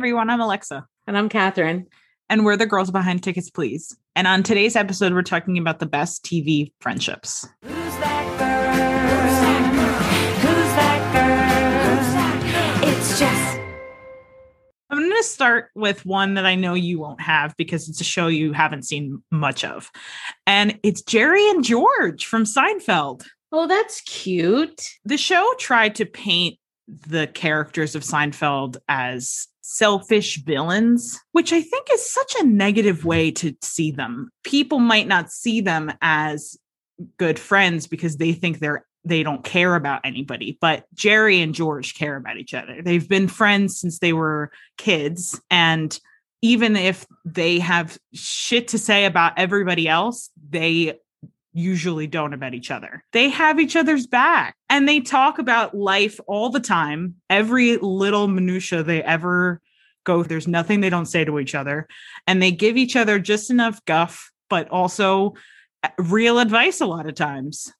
everyone. 0.00 0.30
I'm 0.30 0.40
Alexa. 0.40 0.86
And 1.06 1.18
I'm 1.18 1.28
Catherine. 1.28 1.86
And 2.30 2.46
we're 2.46 2.56
the 2.56 2.64
girls 2.64 2.90
behind 2.90 3.22
Tickets 3.22 3.50
Please. 3.50 3.94
And 4.16 4.26
on 4.26 4.42
today's 4.42 4.74
episode, 4.74 5.12
we're 5.12 5.20
talking 5.20 5.58
about 5.58 5.78
the 5.78 5.84
best 5.84 6.24
TV 6.24 6.72
friendships. 6.80 7.46
Who's 7.60 7.74
that 7.74 8.38
girl? 8.38 8.72
Who's 10.40 10.74
that 10.74 12.80
girl? 12.82 12.88
It's 12.88 13.18
just. 13.18 13.58
I'm 14.88 15.00
going 15.00 15.10
to 15.10 15.22
start 15.22 15.68
with 15.74 16.06
one 16.06 16.32
that 16.32 16.46
I 16.46 16.54
know 16.54 16.72
you 16.72 16.98
won't 16.98 17.20
have 17.20 17.54
because 17.58 17.86
it's 17.86 18.00
a 18.00 18.04
show 18.04 18.28
you 18.28 18.54
haven't 18.54 18.86
seen 18.86 19.22
much 19.30 19.64
of. 19.64 19.90
And 20.46 20.80
it's 20.82 21.02
Jerry 21.02 21.46
and 21.50 21.62
George 21.62 22.24
from 22.24 22.44
Seinfeld. 22.44 23.26
Oh, 23.52 23.66
that's 23.66 24.00
cute. 24.00 24.80
The 25.04 25.18
show 25.18 25.46
tried 25.58 25.96
to 25.96 26.06
paint 26.06 26.56
the 26.88 27.26
characters 27.26 27.94
of 27.94 28.02
Seinfeld 28.02 28.78
as 28.88 29.46
selfish 29.70 30.42
villains, 30.42 31.20
which 31.30 31.52
I 31.52 31.60
think 31.60 31.86
is 31.92 32.10
such 32.10 32.34
a 32.40 32.44
negative 32.44 33.04
way 33.04 33.30
to 33.30 33.54
see 33.62 33.92
them. 33.92 34.30
People 34.42 34.80
might 34.80 35.06
not 35.06 35.30
see 35.30 35.60
them 35.60 35.92
as 36.02 36.58
good 37.18 37.38
friends 37.38 37.86
because 37.86 38.16
they 38.16 38.32
think 38.32 38.58
they're 38.58 38.84
they 39.02 39.22
don't 39.22 39.44
care 39.44 39.76
about 39.76 40.02
anybody, 40.04 40.58
but 40.60 40.84
Jerry 40.92 41.40
and 41.40 41.54
George 41.54 41.94
care 41.94 42.16
about 42.16 42.36
each 42.36 42.52
other. 42.52 42.82
They've 42.82 43.08
been 43.08 43.28
friends 43.28 43.80
since 43.80 43.98
they 43.98 44.12
were 44.12 44.50
kids 44.76 45.40
and 45.50 45.98
even 46.42 46.76
if 46.76 47.06
they 47.24 47.58
have 47.60 47.98
shit 48.12 48.68
to 48.68 48.78
say 48.78 49.04
about 49.04 49.38
everybody 49.38 49.88
else, 49.88 50.30
they 50.50 50.98
usually 51.60 52.06
don't 52.06 52.32
about 52.32 52.54
each 52.54 52.70
other. 52.70 53.04
They 53.12 53.28
have 53.28 53.60
each 53.60 53.76
other's 53.76 54.06
back 54.06 54.56
and 54.68 54.88
they 54.88 55.00
talk 55.00 55.38
about 55.38 55.76
life 55.76 56.18
all 56.26 56.50
the 56.50 56.60
time. 56.60 57.16
Every 57.28 57.76
little 57.76 58.26
minutia 58.28 58.82
they 58.82 59.02
ever 59.02 59.60
go 60.04 60.22
there's 60.22 60.48
nothing 60.48 60.80
they 60.80 60.90
don't 60.90 61.06
say 61.06 61.24
to 61.24 61.38
each 61.38 61.54
other 61.54 61.86
and 62.26 62.42
they 62.42 62.50
give 62.50 62.76
each 62.76 62.96
other 62.96 63.18
just 63.18 63.50
enough 63.50 63.84
guff 63.84 64.30
but 64.48 64.68
also 64.70 65.34
uh, 65.82 65.88
real 65.98 66.38
advice 66.38 66.80
a 66.80 66.86
lot 66.86 67.06
of 67.06 67.14
times. 67.14 67.72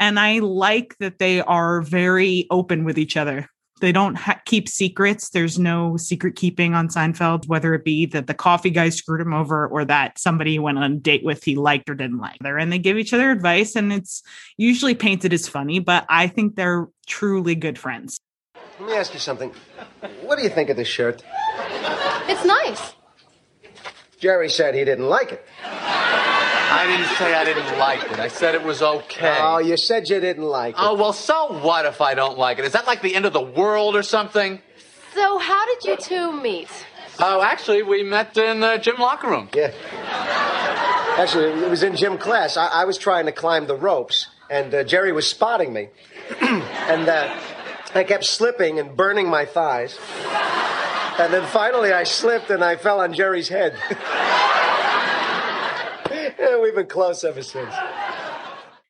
And 0.00 0.18
I 0.18 0.38
like 0.38 0.96
that 0.98 1.18
they 1.18 1.40
are 1.40 1.82
very 1.82 2.46
open 2.50 2.84
with 2.84 2.98
each 2.98 3.16
other 3.16 3.48
they 3.80 3.92
don't 3.92 4.14
ha- 4.14 4.40
keep 4.44 4.68
secrets. 4.68 5.30
There's 5.30 5.58
no 5.58 5.96
secret 5.96 6.36
keeping 6.36 6.74
on 6.74 6.88
Seinfeld, 6.88 7.46
whether 7.48 7.74
it 7.74 7.84
be 7.84 8.06
that 8.06 8.26
the 8.26 8.34
coffee 8.34 8.70
guy 8.70 8.88
screwed 8.88 9.20
him 9.20 9.32
over 9.32 9.66
or 9.66 9.84
that 9.84 10.18
somebody 10.18 10.58
went 10.58 10.78
on 10.78 10.92
a 10.92 10.96
date 10.96 11.24
with 11.24 11.44
he 11.44 11.56
liked 11.56 11.88
or 11.88 11.94
didn't 11.94 12.18
like. 12.18 12.38
There 12.40 12.58
And 12.58 12.72
they 12.72 12.78
give 12.78 12.98
each 12.98 13.12
other 13.12 13.30
advice, 13.30 13.76
and 13.76 13.92
it's 13.92 14.22
usually 14.56 14.94
painted 14.94 15.32
as 15.32 15.48
funny, 15.48 15.78
but 15.78 16.04
I 16.08 16.26
think 16.26 16.56
they're 16.56 16.88
truly 17.06 17.54
good 17.54 17.78
friends. 17.78 18.18
Let 18.80 18.88
me 18.88 18.94
ask 18.94 19.12
you 19.12 19.20
something. 19.20 19.52
What 20.22 20.36
do 20.36 20.44
you 20.44 20.50
think 20.50 20.70
of 20.70 20.76
this 20.76 20.88
shirt? 20.88 21.24
It's 22.28 22.44
nice. 22.44 22.94
Jerry 24.18 24.50
said 24.50 24.74
he 24.74 24.84
didn't 24.84 25.08
like 25.08 25.32
it. 25.32 25.46
I 26.70 26.86
didn't 26.86 27.16
say 27.16 27.34
I 27.34 27.44
didn't 27.44 27.78
like 27.78 28.12
it. 28.12 28.18
I 28.18 28.28
said 28.28 28.54
it 28.54 28.62
was 28.62 28.82
okay. 28.82 29.38
Oh, 29.40 29.58
you 29.58 29.76
said 29.76 30.08
you 30.08 30.20
didn't 30.20 30.44
like 30.44 30.74
it. 30.74 30.80
Oh, 30.80 30.94
well, 30.94 31.12
so 31.12 31.58
what 31.60 31.86
if 31.86 32.00
I 32.00 32.14
don't 32.14 32.38
like 32.38 32.58
it? 32.58 32.64
Is 32.64 32.72
that 32.72 32.86
like 32.86 33.02
the 33.02 33.14
end 33.14 33.24
of 33.24 33.32
the 33.32 33.40
world 33.40 33.96
or 33.96 34.02
something? 34.02 34.60
So, 35.14 35.38
how 35.38 35.66
did 35.66 35.84
you 35.84 35.96
two 35.96 36.40
meet? 36.40 36.68
Oh, 37.18 37.42
actually, 37.42 37.82
we 37.82 38.02
met 38.02 38.36
in 38.36 38.60
the 38.60 38.76
gym 38.76 38.96
locker 38.98 39.28
room. 39.28 39.48
Yeah. 39.54 39.72
Actually, 41.18 41.64
it 41.64 41.70
was 41.70 41.82
in 41.82 41.96
gym 41.96 42.18
class. 42.18 42.56
I, 42.56 42.66
I 42.68 42.84
was 42.84 42.96
trying 42.96 43.26
to 43.26 43.32
climb 43.32 43.66
the 43.66 43.74
ropes, 43.74 44.28
and 44.48 44.72
uh, 44.72 44.84
Jerry 44.84 45.10
was 45.10 45.26
spotting 45.26 45.72
me. 45.72 45.88
and 46.40 47.08
uh, 47.08 47.34
I 47.94 48.04
kept 48.04 48.24
slipping 48.24 48.78
and 48.78 48.96
burning 48.96 49.28
my 49.28 49.44
thighs. 49.46 49.98
And 51.18 51.32
then 51.32 51.44
finally 51.48 51.92
I 51.92 52.04
slipped 52.04 52.50
and 52.50 52.62
I 52.62 52.76
fell 52.76 53.00
on 53.00 53.12
Jerry's 53.12 53.48
head. 53.48 53.74
yeah, 56.68 56.74
we've 56.74 56.74
been 56.74 56.86
close 56.86 57.24
ever 57.24 57.42
since. 57.42 57.74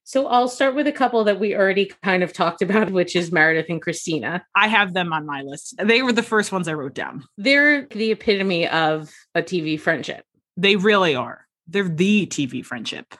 So 0.04 0.26
I'll 0.26 0.48
start 0.48 0.74
with 0.74 0.86
a 0.86 0.92
couple 0.92 1.22
that 1.24 1.38
we 1.38 1.54
already 1.54 1.92
kind 2.02 2.22
of 2.22 2.32
talked 2.32 2.62
about, 2.62 2.90
which 2.90 3.14
is 3.14 3.30
Meredith 3.30 3.66
and 3.68 3.82
Cristina. 3.82 4.42
I 4.54 4.66
have 4.66 4.94
them 4.94 5.12
on 5.12 5.26
my 5.26 5.42
list. 5.42 5.74
They 5.82 6.00
were 6.00 6.12
the 6.12 6.22
first 6.22 6.50
ones 6.50 6.66
I 6.66 6.72
wrote 6.72 6.94
down. 6.94 7.24
They're 7.36 7.86
the 7.86 8.12
epitome 8.12 8.66
of 8.66 9.12
a 9.34 9.42
TV 9.42 9.78
friendship. 9.78 10.24
They 10.56 10.76
really 10.76 11.14
are. 11.14 11.46
They're 11.66 11.88
the 11.88 12.26
TV 12.26 12.64
friendship. 12.64 13.14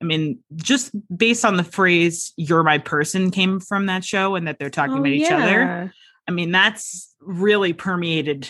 I 0.00 0.04
mean, 0.04 0.38
just 0.54 0.92
based 1.14 1.44
on 1.44 1.56
the 1.56 1.64
phrase 1.64 2.32
"you're 2.36 2.62
my 2.62 2.78
person" 2.78 3.32
came 3.32 3.58
from 3.58 3.86
that 3.86 4.04
show, 4.04 4.36
and 4.36 4.46
that 4.46 4.60
they're 4.60 4.70
talking 4.70 4.94
oh, 4.94 5.00
about 5.00 5.08
each 5.08 5.28
yeah. 5.28 5.42
other. 5.42 5.92
I 6.28 6.30
mean, 6.30 6.52
that's 6.52 7.12
really 7.20 7.72
permeated 7.72 8.48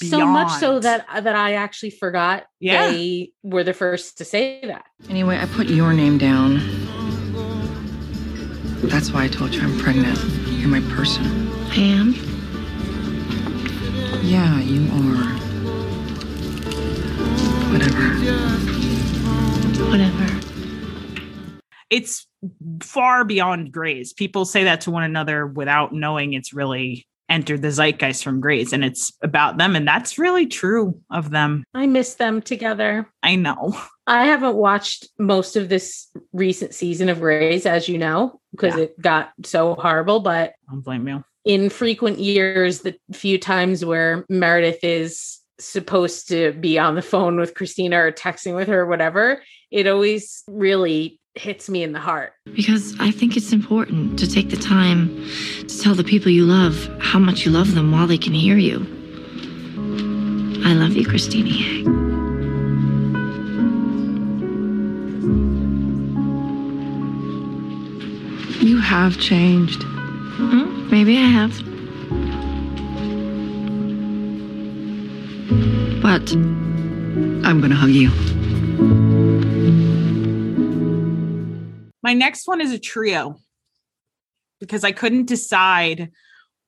Beyond. 0.00 0.10
so 0.10 0.26
much 0.26 0.52
so 0.60 0.80
that 0.80 1.06
that 1.22 1.34
I 1.34 1.54
actually 1.54 1.90
forgot 1.90 2.46
yeah. 2.60 2.90
they 2.90 3.32
were 3.42 3.64
the 3.64 3.72
first 3.72 4.18
to 4.18 4.24
say 4.24 4.60
that. 4.64 4.84
Anyway, 5.08 5.38
I 5.38 5.46
put 5.46 5.68
your 5.68 5.92
name 5.92 6.18
down. 6.18 6.58
That's 8.82 9.10
why 9.10 9.24
I 9.24 9.28
told 9.28 9.54
you 9.54 9.62
I'm 9.62 9.76
pregnant. 9.78 10.18
You're 10.48 10.68
my 10.68 10.80
person. 10.94 11.24
I 11.70 11.76
am. 11.76 12.14
Yeah, 14.22 14.60
you 14.60 14.82
are. 14.92 15.38
Whatever. 17.72 18.02
Whatever. 19.90 20.40
It's 21.90 22.26
far 22.82 23.24
beyond 23.24 23.72
Grey's. 23.72 24.12
People 24.12 24.44
say 24.44 24.64
that 24.64 24.82
to 24.82 24.90
one 24.92 25.02
another 25.02 25.46
without 25.46 25.92
knowing 25.92 26.34
it's 26.34 26.52
really 26.52 27.07
entered 27.28 27.62
the 27.62 27.70
zeitgeist 27.70 28.24
from 28.24 28.40
Grey's 28.40 28.72
and 28.72 28.84
it's 28.84 29.12
about 29.22 29.58
them 29.58 29.76
and 29.76 29.86
that's 29.86 30.18
really 30.18 30.46
true 30.46 31.00
of 31.10 31.30
them. 31.30 31.64
I 31.74 31.86
miss 31.86 32.14
them 32.14 32.40
together. 32.42 33.10
I 33.22 33.36
know. 33.36 33.78
I 34.06 34.24
haven't 34.24 34.56
watched 34.56 35.08
most 35.18 35.56
of 35.56 35.68
this 35.68 36.08
recent 36.32 36.74
season 36.74 37.08
of 37.08 37.20
Grey's 37.20 37.66
as 37.66 37.88
you 37.88 37.98
know 37.98 38.40
because 38.52 38.76
yeah. 38.76 38.84
it 38.84 39.00
got 39.00 39.32
so 39.44 39.74
horrible 39.74 40.20
but 40.20 40.54
I 40.68 40.72
don't 40.72 40.80
blame 40.80 41.06
you. 41.06 41.24
In 41.44 41.70
frequent 41.70 42.18
years 42.18 42.80
the 42.80 42.96
few 43.12 43.38
times 43.38 43.84
where 43.84 44.24
Meredith 44.28 44.82
is 44.82 45.38
supposed 45.60 46.28
to 46.28 46.52
be 46.52 46.78
on 46.78 46.94
the 46.94 47.02
phone 47.02 47.36
with 47.36 47.54
Cristina 47.54 47.98
or 47.98 48.12
texting 48.12 48.54
with 48.54 48.68
her 48.68 48.80
or 48.80 48.86
whatever, 48.86 49.42
it 49.70 49.86
always 49.86 50.44
really 50.48 51.18
hits 51.38 51.68
me 51.68 51.82
in 51.82 51.92
the 51.92 52.00
heart. 52.00 52.34
Because 52.54 52.94
I 53.00 53.10
think 53.10 53.36
it's 53.36 53.52
important 53.52 54.18
to 54.18 54.30
take 54.30 54.50
the 54.50 54.56
time 54.56 55.08
to 55.66 55.80
tell 55.80 55.94
the 55.94 56.04
people 56.04 56.30
you 56.30 56.44
love 56.44 56.88
how 57.00 57.18
much 57.18 57.44
you 57.44 57.50
love 57.50 57.74
them 57.74 57.92
while 57.92 58.06
they 58.06 58.18
can 58.18 58.32
hear 58.32 58.56
you. 58.56 58.86
I 60.64 60.74
love 60.74 60.92
you, 60.92 61.06
Cristina 61.06 61.48
You 68.60 68.80
have 68.80 69.18
changed. 69.18 69.82
Hmm? 69.84 70.90
Maybe 70.90 71.16
I 71.16 71.20
have. 71.20 71.56
But 76.02 76.32
I'm 77.46 77.60
going 77.60 77.70
to 77.70 77.76
hug 77.76 77.90
you. 77.90 79.07
My 82.02 82.14
next 82.14 82.46
one 82.46 82.60
is 82.60 82.72
a 82.72 82.78
trio 82.78 83.36
because 84.60 84.84
I 84.84 84.92
couldn't 84.92 85.26
decide 85.26 86.10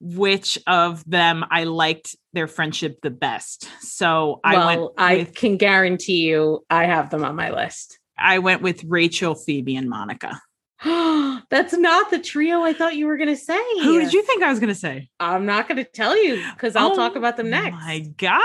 which 0.00 0.58
of 0.66 1.04
them 1.08 1.44
I 1.50 1.64
liked 1.64 2.16
their 2.32 2.46
friendship 2.46 3.00
the 3.02 3.10
best. 3.10 3.68
So 3.80 4.40
I 4.42 4.66
went. 4.66 4.80
With, 4.80 4.90
I 4.96 5.24
can 5.24 5.56
guarantee 5.56 6.28
you, 6.28 6.64
I 6.70 6.86
have 6.86 7.10
them 7.10 7.24
on 7.24 7.36
my 7.36 7.50
list. 7.50 7.98
I 8.18 8.38
went 8.38 8.62
with 8.62 8.84
Rachel, 8.84 9.34
Phoebe, 9.34 9.76
and 9.76 9.88
Monica. 9.88 10.40
That's 11.50 11.74
not 11.74 12.10
the 12.10 12.18
trio 12.18 12.62
I 12.62 12.72
thought 12.72 12.96
you 12.96 13.06
were 13.06 13.18
going 13.18 13.28
to 13.28 13.36
say. 13.36 13.60
Who 13.82 14.00
did 14.00 14.14
you 14.14 14.22
think 14.22 14.42
I 14.42 14.48
was 14.48 14.60
going 14.60 14.72
to 14.72 14.78
say? 14.78 15.10
I'm 15.18 15.44
not 15.44 15.68
going 15.68 15.76
to 15.76 15.84
tell 15.84 16.16
you 16.16 16.42
because 16.54 16.74
I'll 16.74 16.92
oh, 16.92 16.96
talk 16.96 17.16
about 17.16 17.36
them 17.36 17.50
next. 17.50 17.74
My 17.74 18.00
God. 18.16 18.42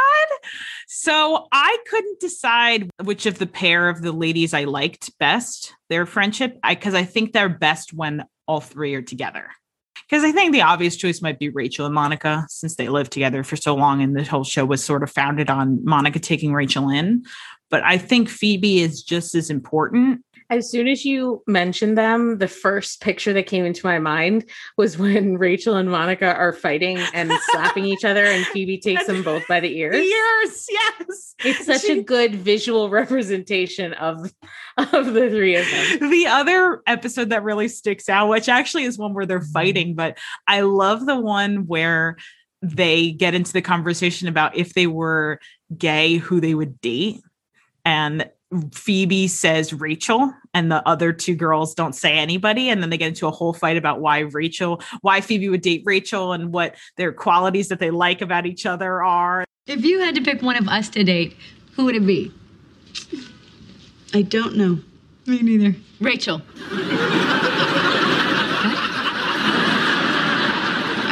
So 0.88 1.48
I 1.54 1.78
couldn't 1.90 2.20
decide 2.20 2.90
which 3.04 3.26
of 3.26 3.40
the 3.40 3.46
pair 3.46 3.88
of 3.88 4.02
the 4.02 4.12
ladies 4.12 4.54
I 4.54 4.66
liked 4.66 5.18
best, 5.18 5.74
their 5.90 6.06
friendship, 6.06 6.58
because 6.68 6.94
I, 6.94 7.00
I 7.00 7.06
think 7.06 7.32
they're 7.32 7.48
best 7.48 7.94
when 7.94 8.26
all 8.48 8.60
three 8.60 8.96
are 8.96 9.02
together. 9.02 9.48
Because 10.10 10.26
I 10.26 10.34
think 10.34 10.52
the 10.52 10.62
obvious 10.62 10.98
choice 10.98 11.22
might 11.22 11.40
be 11.40 11.50
Rachel 11.50 11.86
and 11.86 11.96
Monica, 11.96 12.46
since 12.50 12.76
they 12.76 12.90
lived 12.90 13.14
together 13.14 13.44
for 13.44 13.56
so 13.56 13.76
long 13.76 14.04
and 14.04 14.16
the 14.16 14.24
whole 14.26 14.44
show 14.44 14.66
was 14.66 14.84
sort 14.84 15.04
of 15.04 15.12
founded 15.12 15.50
on 15.50 15.84
Monica 15.86 16.20
taking 16.20 16.54
Rachel 16.54 16.90
in. 16.90 17.24
But 17.72 17.84
I 17.84 17.98
think 17.98 18.28
Phoebe 18.28 18.82
is 18.82 19.02
just 19.02 19.36
as 19.36 19.50
important 19.50 20.22
as 20.50 20.70
soon 20.70 20.88
as 20.88 21.04
you 21.06 21.44
mentioned 21.48 21.98
them, 21.98 22.38
the 22.38 22.48
first 22.48 23.02
picture 23.02 23.34
that 23.34 23.48
came 23.48 23.66
into 23.66 23.86
my 23.86 24.00
mind 24.00 24.46
was 24.78 24.98
when 25.00 25.38
Rachel 25.38 25.76
and 25.76 25.90
Monica 25.90 26.34
are 26.36 26.54
fighting 26.54 27.00
and 27.14 27.32
slapping 27.50 27.86
each 27.86 28.06
other, 28.06 28.26
and 28.26 28.46
Phoebe 28.48 28.78
takes 28.82 29.08
them 29.08 29.24
both 29.24 29.48
by 29.48 29.60
the 29.60 29.78
ears. 29.78 29.96
Ears, 29.96 30.68
yes. 30.70 31.36
It's 31.44 31.66
such 31.66 31.82
she... 31.82 32.00
a 32.00 32.04
good 32.04 32.36
visual 32.36 32.90
representation 32.90 33.94
of 33.94 34.34
of 34.78 35.14
the 35.14 35.30
three 35.30 35.56
of 35.56 35.66
them. 35.70 36.10
The 36.10 36.28
other 36.28 36.82
episode 36.88 37.30
that 37.30 37.44
really 37.44 37.68
sticks 37.68 38.10
out, 38.10 38.28
which 38.28 38.50
actually 38.50 38.84
is 38.84 38.98
one 38.98 39.14
where 39.14 39.26
they're 39.26 39.40
mm-hmm. 39.40 39.52
fighting, 39.52 39.96
but 39.96 40.18
I 40.48 40.62
love 40.62 41.06
the 41.06 41.20
one 41.20 41.68
where 41.68 42.18
they 42.62 43.12
get 43.12 43.36
into 43.36 43.54
the 43.54 43.62
conversation 43.62 44.28
about 44.28 44.56
if 44.56 44.74
they 44.74 44.88
were 44.88 45.40
gay, 45.78 46.18
who 46.18 46.40
they 46.40 46.56
would 46.56 46.82
date. 46.82 47.22
And 47.84 48.30
Phoebe 48.72 49.28
says 49.28 49.74
Rachel, 49.74 50.34
and 50.54 50.72
the 50.72 50.88
other 50.88 51.14
two 51.14 51.36
girls 51.36 51.74
don't 51.74 51.94
say 51.94 52.14
anybody. 52.14 52.70
And 52.70 52.82
then 52.82 52.90
they 52.90 52.98
get 52.98 53.10
into 53.10 53.28
a 53.28 53.32
whole 53.32 53.54
fight 53.54 53.78
about 53.78 54.00
why 54.00 54.20
Rachel, 54.20 54.82
why 55.02 55.22
Phoebe 55.22 55.50
would 55.50 55.62
date 55.62 55.84
Rachel, 55.86 56.34
and 56.34 56.52
what 56.54 56.76
their 56.98 57.12
qualities 57.12 57.68
that 57.70 57.80
they 57.80 57.92
like 57.92 58.22
about 58.22 58.46
each 58.46 58.66
other 58.66 59.04
are. 59.04 59.46
If 59.68 59.84
you 59.84 60.00
had 60.00 60.16
to 60.16 60.22
pick 60.22 60.42
one 60.42 60.58
of 60.58 60.68
us 60.68 60.90
to 60.90 61.04
date, 61.04 61.36
who 61.76 61.86
would 61.86 61.96
it 61.96 62.06
be? 62.06 62.32
I 64.14 64.22
don't 64.22 64.56
know. 64.56 64.80
Me 65.26 65.42
neither. 65.42 65.76
Rachel. 66.00 66.42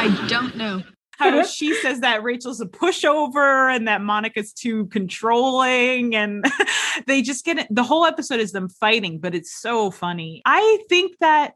I 0.06 0.26
don't 0.28 0.56
know. 0.56 0.82
How 1.18 1.42
she 1.46 1.74
says 1.74 2.00
that 2.00 2.22
Rachel's 2.22 2.60
a 2.60 2.66
pushover 2.66 3.74
and 3.74 3.88
that 3.88 4.00
Monica's 4.00 4.52
too 4.52 4.86
controlling. 4.86 6.14
And 6.14 6.44
they 7.06 7.22
just 7.22 7.44
get 7.44 7.58
it. 7.58 7.66
The 7.70 7.82
whole 7.82 8.04
episode 8.04 8.40
is 8.40 8.52
them 8.52 8.68
fighting, 8.68 9.18
but 9.18 9.34
it's 9.34 9.54
so 9.54 9.90
funny. 9.90 10.42
I 10.44 10.78
think 10.88 11.16
that 11.20 11.54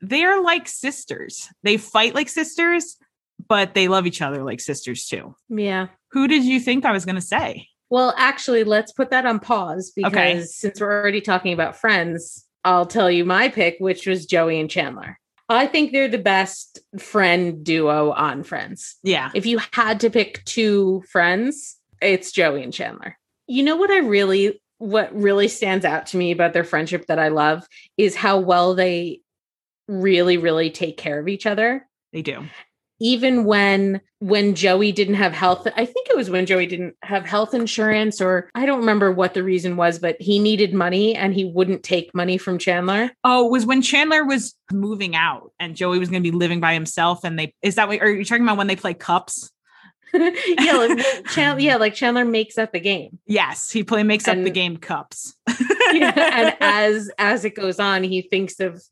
they're 0.00 0.40
like 0.42 0.68
sisters. 0.68 1.48
They 1.62 1.76
fight 1.76 2.14
like 2.14 2.28
sisters, 2.28 2.96
but 3.48 3.74
they 3.74 3.88
love 3.88 4.06
each 4.06 4.22
other 4.22 4.42
like 4.44 4.60
sisters 4.60 5.06
too. 5.06 5.34
Yeah. 5.48 5.88
Who 6.12 6.28
did 6.28 6.44
you 6.44 6.60
think 6.60 6.84
I 6.84 6.92
was 6.92 7.04
going 7.04 7.16
to 7.16 7.20
say? 7.20 7.68
Well, 7.90 8.14
actually, 8.16 8.64
let's 8.64 8.92
put 8.92 9.10
that 9.10 9.26
on 9.26 9.38
pause 9.40 9.92
because 9.94 10.12
Okay. 10.12 10.42
since 10.42 10.80
we're 10.80 10.92
already 10.92 11.20
talking 11.20 11.52
about 11.52 11.76
friends, 11.76 12.46
I'll 12.64 12.86
tell 12.86 13.10
you 13.10 13.24
my 13.24 13.48
pick, 13.48 13.76
which 13.78 14.06
was 14.06 14.26
Joey 14.26 14.58
and 14.58 14.70
Chandler. 14.70 15.18
I 15.48 15.66
think 15.66 15.92
they're 15.92 16.08
the 16.08 16.18
best 16.18 16.78
friend 16.98 17.64
duo 17.64 18.12
on 18.12 18.44
Friends. 18.44 18.96
Yeah. 19.02 19.30
If 19.34 19.46
you 19.46 19.60
had 19.72 20.00
to 20.00 20.10
pick 20.10 20.44
two 20.44 21.02
friends, 21.10 21.76
it's 22.00 22.32
Joey 22.32 22.62
and 22.62 22.72
Chandler. 22.72 23.18
You 23.46 23.62
know 23.62 23.76
what 23.76 23.90
I 23.90 23.98
really 23.98 24.60
what 24.78 25.14
really 25.14 25.48
stands 25.48 25.84
out 25.84 26.06
to 26.06 26.16
me 26.16 26.32
about 26.32 26.52
their 26.52 26.64
friendship 26.64 27.06
that 27.06 27.18
I 27.18 27.28
love 27.28 27.66
is 27.96 28.16
how 28.16 28.38
well 28.40 28.74
they 28.74 29.20
really 29.86 30.36
really 30.36 30.70
take 30.70 30.96
care 30.96 31.18
of 31.18 31.28
each 31.28 31.46
other 31.46 31.86
They 32.12 32.22
do. 32.22 32.44
Even 33.00 33.44
when 33.44 34.00
when 34.20 34.54
Joey 34.54 34.92
didn't 34.92 35.14
have 35.14 35.32
health 35.32 35.66
I 35.76 35.84
think 35.84 36.08
it 36.08 36.16
was 36.16 36.30
when 36.30 36.46
Joey 36.46 36.66
didn't 36.66 36.96
have 37.02 37.26
health 37.26 37.54
insurance 37.54 38.20
or 38.20 38.50
I 38.54 38.64
don't 38.66 38.80
remember 38.80 39.12
what 39.12 39.34
the 39.34 39.42
reason 39.42 39.76
was 39.76 39.98
but 39.98 40.16
he 40.20 40.38
needed 40.38 40.72
money 40.72 41.14
and 41.14 41.34
he 41.34 41.44
wouldn't 41.44 41.82
take 41.82 42.14
money 42.14 42.38
from 42.38 42.58
Chandler. 42.58 43.10
Oh, 43.22 43.46
it 43.46 43.50
was 43.50 43.66
when 43.66 43.82
Chandler 43.82 44.24
was 44.24 44.54
moving 44.72 45.14
out 45.16 45.52
and 45.58 45.76
Joey 45.76 45.98
was 45.98 46.08
going 46.08 46.22
to 46.22 46.30
be 46.30 46.36
living 46.36 46.60
by 46.60 46.74
himself. 46.74 47.24
And 47.24 47.38
they, 47.38 47.54
is 47.62 47.76
that 47.76 47.88
what, 47.88 48.00
are 48.00 48.10
you 48.10 48.24
talking 48.24 48.44
about 48.44 48.56
when 48.56 48.66
they 48.66 48.76
play 48.76 48.94
cups? 48.94 49.50
yeah, 50.14 50.30
like, 50.72 50.96
well, 50.96 51.22
Chan- 51.30 51.60
yeah, 51.60 51.76
like 51.76 51.94
Chandler 51.94 52.24
makes 52.24 52.56
up 52.58 52.72
the 52.72 52.80
game. 52.80 53.18
Yes. 53.26 53.70
He 53.70 53.82
play, 53.82 54.02
makes 54.02 54.28
up 54.28 54.36
the 54.36 54.50
game 54.50 54.76
cups. 54.76 55.34
Yeah, 55.92 56.12
and 56.16 56.56
as 56.60 57.08
as 57.18 57.44
it 57.44 57.54
goes 57.54 57.78
on, 57.78 58.02
he 58.02 58.22
thinks 58.22 58.58
of 58.58 58.82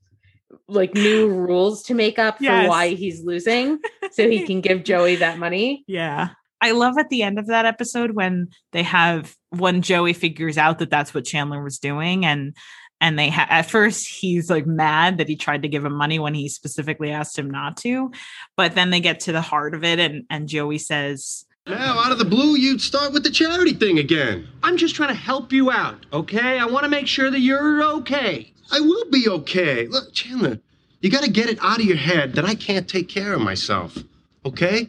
like 0.73 0.95
new 0.95 1.29
rules 1.29 1.83
to 1.85 1.95
make 1.95 2.19
up 2.19 2.39
for 2.39 2.45
why 2.69 2.89
he's 2.89 3.23
losing 3.25 3.79
so 4.13 4.29
he 4.29 4.47
can 4.47 4.61
give 4.61 4.85
Joey 4.85 5.17
that 5.17 5.39
money. 5.39 5.85
Yeah. 5.89 6.31
I 6.61 6.71
love 6.71 6.97
at 6.97 7.09
the 7.11 7.25
end 7.25 7.41
of 7.41 7.49
that 7.49 7.67
episode 7.67 8.13
when 8.13 8.49
they 8.71 8.85
have 8.85 9.35
when 9.51 9.83
Joey 9.83 10.13
figures 10.13 10.57
out 10.57 10.79
that 10.79 10.91
that's 10.91 11.13
what 11.13 11.25
Chandler 11.25 11.61
was 11.63 11.79
doing 11.79 12.25
and 12.25 12.55
and 13.01 13.19
they 13.19 13.31
ha- 13.31 13.49
at 13.51 13.69
first 13.69 14.07
he's 14.07 14.49
like 14.49 14.65
mad 14.65 15.19
that 15.19 15.29
he 15.29 15.35
tried 15.35 15.63
to 15.63 15.69
give 15.69 15.85
him 15.85 15.93
money 15.93 16.21
when 16.21 16.35
he 16.35 16.49
specifically 16.49 17.11
asked 17.11 17.37
him 17.37 17.51
not 17.51 17.77
to 17.79 18.13
but 18.57 18.77
then 18.77 18.91
they 18.91 19.01
get 19.01 19.19
to 19.21 19.33
the 19.33 19.41
heart 19.41 19.75
of 19.75 19.83
it 19.83 19.99
and 19.99 20.23
and 20.31 20.49
Joey 20.49 20.79
says 20.79 21.45
Now, 21.67 21.99
out 21.99 22.13
of 22.13 22.19
the 22.19 22.25
blue, 22.25 22.57
you'd 22.57 22.81
start 22.81 23.13
with 23.13 23.25
the 23.25 23.31
charity 23.31 23.73
thing 23.73 23.99
again. 23.99 24.47
I'm 24.63 24.77
just 24.77 24.95
trying 24.95 25.09
to 25.11 25.15
help 25.17 25.53
you 25.53 25.71
out, 25.73 26.07
okay? 26.13 26.61
I 26.61 26.65
want 26.67 26.85
to 26.85 26.89
make 26.91 27.09
sure 27.09 27.29
that 27.31 27.41
you're 27.41 27.83
okay. 27.99 28.53
I 28.73 28.81
will 28.81 29.05
be 29.11 29.29
okay. 29.29 29.87
Look, 29.87 30.15
Chandler, 30.15 30.59
you 31.01 31.11
got 31.11 31.23
to 31.23 31.31
get 31.31 31.51
it 31.51 31.59
out 31.61 31.79
of 31.79 31.85
your 31.85 31.97
head 31.97 32.33
that 32.35 32.47
I 32.47 32.55
can't 32.55 32.89
take 32.89 33.09
care 33.09 33.35
of 33.35 33.41
myself, 33.43 33.99
okay? 34.47 34.89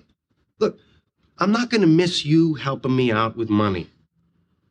Look, 0.60 0.80
I'm 1.38 1.52
not 1.52 1.70
going 1.70 1.82
to 1.82 1.88
miss 1.88 2.24
you 2.24 2.54
helping 2.54 2.96
me 2.96 3.12
out 3.12 3.36
with 3.36 3.50
money. 3.50 3.90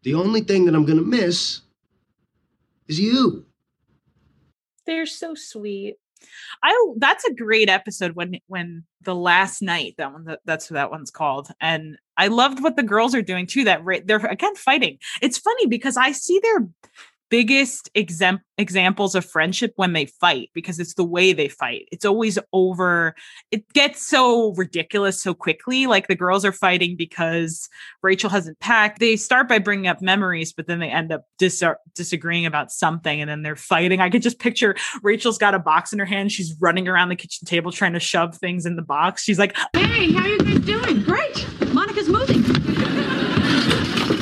The 0.03 0.15
only 0.15 0.41
thing 0.41 0.65
that 0.65 0.75
I'm 0.75 0.87
going 0.87 0.99
to 0.99 1.05
miss 1.05 1.61
is 2.89 2.99
you. 2.99 3.45
They're 4.87 5.07
so 5.07 5.35
sweet. 5.35 5.97
I 6.63 6.95
that's 6.99 7.25
a 7.25 7.35
great 7.35 7.69
episode 7.69 8.13
when 8.13 8.39
when 8.47 8.85
the 9.01 9.15
last 9.15 9.61
night 9.61 9.95
that 9.99 10.13
one 10.13 10.25
that, 10.27 10.39
that's 10.45 10.71
what 10.71 10.77
that 10.77 10.91
one's 10.91 11.11
called 11.11 11.49
and 11.61 11.99
I 12.17 12.29
loved 12.29 12.63
what 12.63 12.77
the 12.77 12.85
girls 12.85 13.13
are 13.17 13.23
doing 13.23 13.47
too 13.47 13.65
that 13.65 13.85
ra- 13.85 13.99
they're 14.05 14.25
again 14.25 14.55
fighting. 14.55 14.99
It's 15.21 15.39
funny 15.39 15.67
because 15.67 15.97
I 15.97 16.13
see 16.13 16.39
their 16.41 16.69
biggest 17.33 17.89
exam- 17.95 18.43
examples 18.59 19.15
of 19.15 19.25
friendship 19.25 19.73
when 19.77 19.95
they 19.95 20.05
fight 20.05 20.51
because 20.53 20.79
it's 20.79 20.93
the 20.93 21.05
way 21.05 21.33
they 21.33 21.49
fight. 21.49 21.89
It's 21.91 22.05
always 22.05 22.39
over. 22.53 23.15
It 23.51 23.67
gets 23.73 24.07
so 24.07 24.53
ridiculous 24.53 25.23
so 25.23 25.33
quickly. 25.33 25.87
Like 25.87 26.09
the 26.09 26.15
girls 26.15 26.45
are 26.45 26.53
fighting 26.53 26.95
because 26.95 27.71
Rachel 28.03 28.29
hasn't 28.29 28.61
packed. 28.61 28.99
They 29.01 29.17
start 29.17 29.49
by 29.49 29.61
bringing 29.61 29.87
up 29.87 30.03
memories, 30.03 30.53
but 30.53 30.67
then 30.67 30.79
they 30.79 30.91
end 30.91 31.11
up 31.11 31.25
dis- 31.39 31.65
disagreeing 31.95 32.45
about 32.45 32.71
something 32.71 33.23
and 33.23 33.31
then 33.31 33.41
they're 33.41 33.57
fighting. 33.57 34.03
I 34.03 34.11
could 34.11 34.21
just 34.21 34.39
picture 34.39 34.77
Rachel's 35.03 35.39
got 35.39 35.55
a 35.55 35.59
box 35.59 35.95
in 35.95 35.99
her 36.01 36.05
hand. 36.05 36.33
She's 36.33 36.55
running 36.61 36.87
around 36.87 37.09
the 37.09 37.17
kitchen 37.17 37.47
table 37.47 37.73
trying 37.73 37.95
to 37.95 38.01
shove 38.01 38.37
things 38.37 38.67
in 38.67 38.77
the 38.77 38.83
box. 38.83 39.23
She's 39.23 39.39
like, 39.39 39.57
Hey, 39.75 40.13
how 40.13 40.27
you 40.27 40.39
guys 40.39 40.59
doing? 40.61 41.03
Great. 41.03 41.47
Monica's 41.73 42.11
moving. 42.11 42.45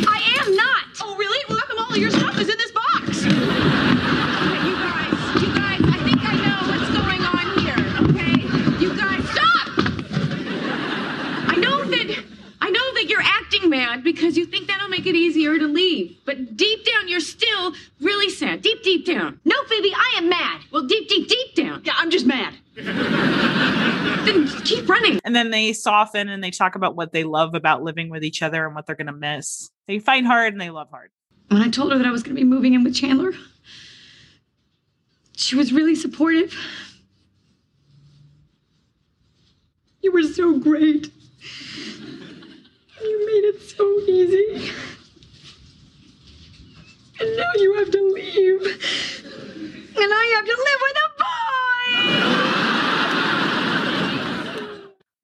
I 0.06 0.22
am 0.38 0.54
not. 0.54 0.84
Oh, 1.02 1.16
really? 1.18 1.44
Well, 1.48 1.58
how 1.58 1.66
come 1.66 1.78
all 1.80 1.90
of 1.90 1.96
your 1.96 2.10
stuff 2.12 2.38
is 2.38 2.48
in 2.48 2.56
this 2.56 2.70
box? 2.70 3.24
You 3.24 4.74
guys, 4.76 5.12
you 5.42 5.48
guys, 5.54 5.80
I 5.82 5.98
think 6.04 6.18
I 6.22 6.34
know 6.44 6.58
what's 6.70 6.90
going 6.96 7.22
on 7.24 7.46
here, 7.58 7.80
okay? 8.06 8.36
You 8.82 8.90
guys, 8.96 9.22
stop! 9.30 9.68
I 11.48 11.56
know 11.56 11.84
that, 11.84 12.24
I 12.60 12.70
know 12.70 12.94
that 12.94 13.06
you're 13.08 13.22
acting 13.22 13.68
mad 13.70 14.04
because 14.04 14.36
you 14.36 14.46
think 14.46 14.66
that'll 14.68 14.88
make 14.88 15.06
it 15.06 15.14
easier 15.14 15.58
to 15.58 15.66
leave. 15.66 16.16
But 16.24 16.56
deep 16.56 16.84
down, 16.84 17.08
you're 17.08 17.20
still 17.20 17.74
really 18.00 18.30
sad. 18.30 18.62
Deep, 18.62 18.82
deep 18.82 19.06
down. 19.06 19.40
No, 19.44 19.56
Phoebe, 19.68 19.92
I 19.94 20.14
am 20.18 20.28
mad. 20.28 20.60
Well, 20.72 20.86
deep, 20.86 21.08
deep, 21.08 21.28
deep 21.28 21.54
down. 21.56 21.82
Yeah, 21.84 21.94
I'm 21.96 22.10
just 22.10 22.26
mad. 22.26 22.54
then 22.76 24.46
keep 24.64 24.88
running. 24.88 25.20
and 25.24 25.29
then 25.40 25.50
they 25.50 25.72
soften 25.72 26.28
and 26.28 26.44
they 26.44 26.50
talk 26.50 26.74
about 26.74 26.96
what 26.96 27.12
they 27.12 27.24
love 27.24 27.54
about 27.54 27.82
living 27.82 28.10
with 28.10 28.22
each 28.22 28.42
other 28.42 28.66
and 28.66 28.74
what 28.74 28.86
they're 28.86 28.94
going 28.94 29.06
to 29.06 29.12
miss. 29.12 29.70
They 29.88 29.98
fight 29.98 30.26
hard 30.26 30.52
and 30.52 30.60
they 30.60 30.68
love 30.68 30.90
hard. 30.90 31.10
When 31.48 31.62
I 31.62 31.70
told 31.70 31.92
her 31.92 31.98
that 31.98 32.06
I 32.06 32.10
was 32.10 32.22
going 32.22 32.36
to 32.36 32.40
be 32.40 32.46
moving 32.46 32.74
in 32.74 32.84
with 32.84 32.94
Chandler, 32.94 33.32
she 35.34 35.56
was 35.56 35.72
really 35.72 35.94
supportive. 35.94 36.54
You 40.02 40.12
were 40.12 40.22
so 40.22 40.58
great. 40.58 41.10
You 43.02 43.26
made 43.26 43.48
it 43.48 43.62
so 43.62 44.00
easy. 44.06 44.70
And 47.18 47.36
now 47.36 47.52
you 47.56 47.74
have 47.78 47.90
to 47.90 48.12
leave. 48.14 48.62
And 49.96 50.12
I 50.12 50.32
have 50.36 50.44
to 50.44 50.56
live 50.68 50.80
with 50.82 50.96
a 50.96 51.08
boy. 52.44 52.49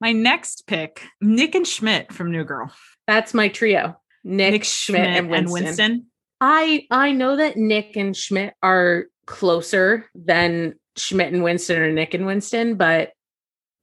My 0.00 0.12
next 0.12 0.66
pick, 0.66 1.02
Nick 1.20 1.54
and 1.54 1.66
Schmidt 1.66 2.12
from 2.12 2.30
New 2.30 2.44
Girl. 2.44 2.70
That's 3.06 3.32
my 3.32 3.48
trio. 3.48 3.98
Nick, 4.24 4.52
Nick 4.52 4.64
Schmidt, 4.64 5.00
Schmidt 5.00 5.16
and 5.16 5.34
and 5.34 5.50
Winston. 5.50 5.64
Winston. 5.64 6.06
I 6.40 6.86
I 6.90 7.12
know 7.12 7.36
that 7.36 7.56
Nick 7.56 7.96
and 7.96 8.16
Schmidt 8.16 8.54
are 8.62 9.06
closer 9.26 10.06
than 10.14 10.74
Schmidt 10.96 11.32
and 11.32 11.42
Winston 11.42 11.80
or 11.80 11.92
Nick 11.92 12.14
and 12.14 12.26
Winston, 12.26 12.76
but 12.76 13.12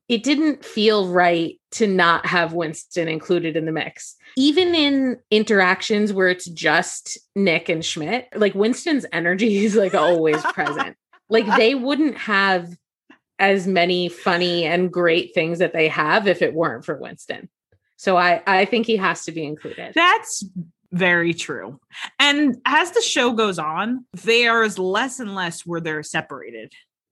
it 0.10 0.24
didn't 0.24 0.66
feel 0.66 1.08
right 1.08 1.60
to 1.72 1.88
not 1.88 2.26
have 2.26 2.54
Winston 2.54 3.08
included 3.08 3.56
in 3.56 3.66
the 3.66 3.72
mix. 3.72 4.16
Even 4.38 4.76
in 4.76 5.18
interactions 5.32 6.12
where 6.12 6.28
it's 6.28 6.46
just 6.46 7.18
Nick 7.36 7.70
and 7.70 7.84
Schmidt, 7.84 8.28
like 8.36 8.54
Winston's 8.54 9.06
energy 9.12 9.66
is 9.66 9.76
like 9.76 9.94
always 9.94 10.42
present. 10.42 10.96
Like 11.30 11.48
they 11.58 11.74
wouldn't 11.74 12.18
have 12.18 12.76
as 13.44 13.68
many 13.68 14.08
funny 14.10 14.66
and 14.66 14.92
great 14.92 15.34
things 15.34 15.60
that 15.60 15.74
they 15.74 15.88
have 15.90 16.28
if 16.28 16.42
it 16.42 16.54
weren't 16.54 16.86
for 16.86 16.96
Winston. 16.96 17.50
So 17.98 18.16
I 18.18 18.42
I 18.48 18.66
think 18.66 18.86
he 18.86 18.98
has 18.98 19.26
to 19.26 19.32
be 19.32 19.44
included. 19.44 19.94
That's 19.94 20.44
very 20.92 21.34
true. 21.34 21.80
And 22.20 22.58
as 22.66 22.92
the 22.92 23.02
show 23.02 23.34
goes 23.34 23.60
on, 23.60 24.06
there's 24.14 24.78
less 24.80 25.20
and 25.20 25.34
less 25.36 25.66
where 25.66 25.82
they're 25.82 26.04
separated. 26.04 26.72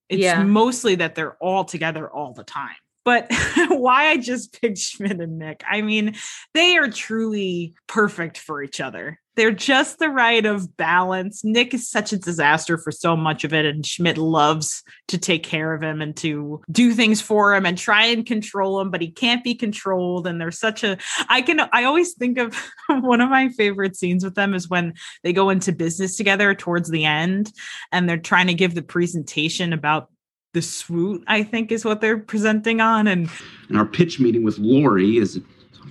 It's 0.09 0.21
Yeah. 0.21 0.43
mostly 0.43 0.95
that 0.95 1.15
they're 1.15 1.35
all 1.37 1.63
together 1.65 2.09
all 2.09 2.33
the 2.33 2.43
time. 2.43 2.75
But 3.03 3.27
why 3.69 4.09
I 4.09 4.17
just 4.17 4.61
picked 4.61 4.77
Schmidt 4.77 5.19
and 5.19 5.39
Nick, 5.39 5.63
I 5.69 5.81
mean, 5.81 6.15
they 6.53 6.77
are 6.77 6.89
truly 6.89 7.73
perfect 7.87 8.37
for 8.37 8.61
each 8.61 8.79
other. 8.79 9.19
They're 9.35 9.51
just 9.51 9.99
the 9.99 10.09
right 10.09 10.45
of 10.45 10.75
balance. 10.75 11.43
Nick 11.43 11.73
is 11.73 11.89
such 11.89 12.11
a 12.11 12.17
disaster 12.17 12.77
for 12.77 12.91
so 12.91 13.15
much 13.15 13.43
of 13.43 13.53
it, 13.53 13.65
and 13.65 13.85
Schmidt 13.85 14.17
loves 14.17 14.83
to 15.07 15.17
take 15.17 15.43
care 15.43 15.73
of 15.73 15.81
him 15.81 16.01
and 16.01 16.15
to 16.17 16.61
do 16.71 16.93
things 16.93 17.21
for 17.21 17.55
him 17.55 17.65
and 17.65 17.77
try 17.77 18.05
and 18.05 18.25
control 18.25 18.81
him, 18.81 18.91
but 18.91 19.01
he 19.01 19.09
can't 19.09 19.43
be 19.43 19.55
controlled. 19.55 20.27
And 20.27 20.39
there's 20.39 20.59
such 20.59 20.83
a 20.83 20.97
I 21.29 21.41
can 21.41 21.61
I 21.71 21.85
always 21.85 22.13
think 22.13 22.37
of 22.37 22.55
one 22.89 23.21
of 23.21 23.29
my 23.29 23.49
favorite 23.49 23.95
scenes 23.95 24.23
with 24.23 24.35
them 24.35 24.53
is 24.53 24.69
when 24.69 24.93
they 25.23 25.33
go 25.33 25.49
into 25.49 25.71
business 25.71 26.17
together 26.17 26.53
towards 26.53 26.89
the 26.89 27.05
end 27.05 27.53
and 27.91 28.07
they're 28.09 28.17
trying 28.17 28.47
to 28.47 28.53
give 28.53 28.75
the 28.75 28.81
presentation 28.81 29.71
about 29.73 30.09
the 30.53 30.61
swoot, 30.61 31.23
I 31.27 31.43
think 31.43 31.71
is 31.71 31.85
what 31.85 32.01
they're 32.01 32.17
presenting 32.17 32.81
on. 32.81 33.07
And 33.07 33.29
And 33.69 33.77
our 33.77 33.85
pitch 33.85 34.19
meeting 34.19 34.43
with 34.43 34.59
Lori 34.59 35.17
is 35.17 35.39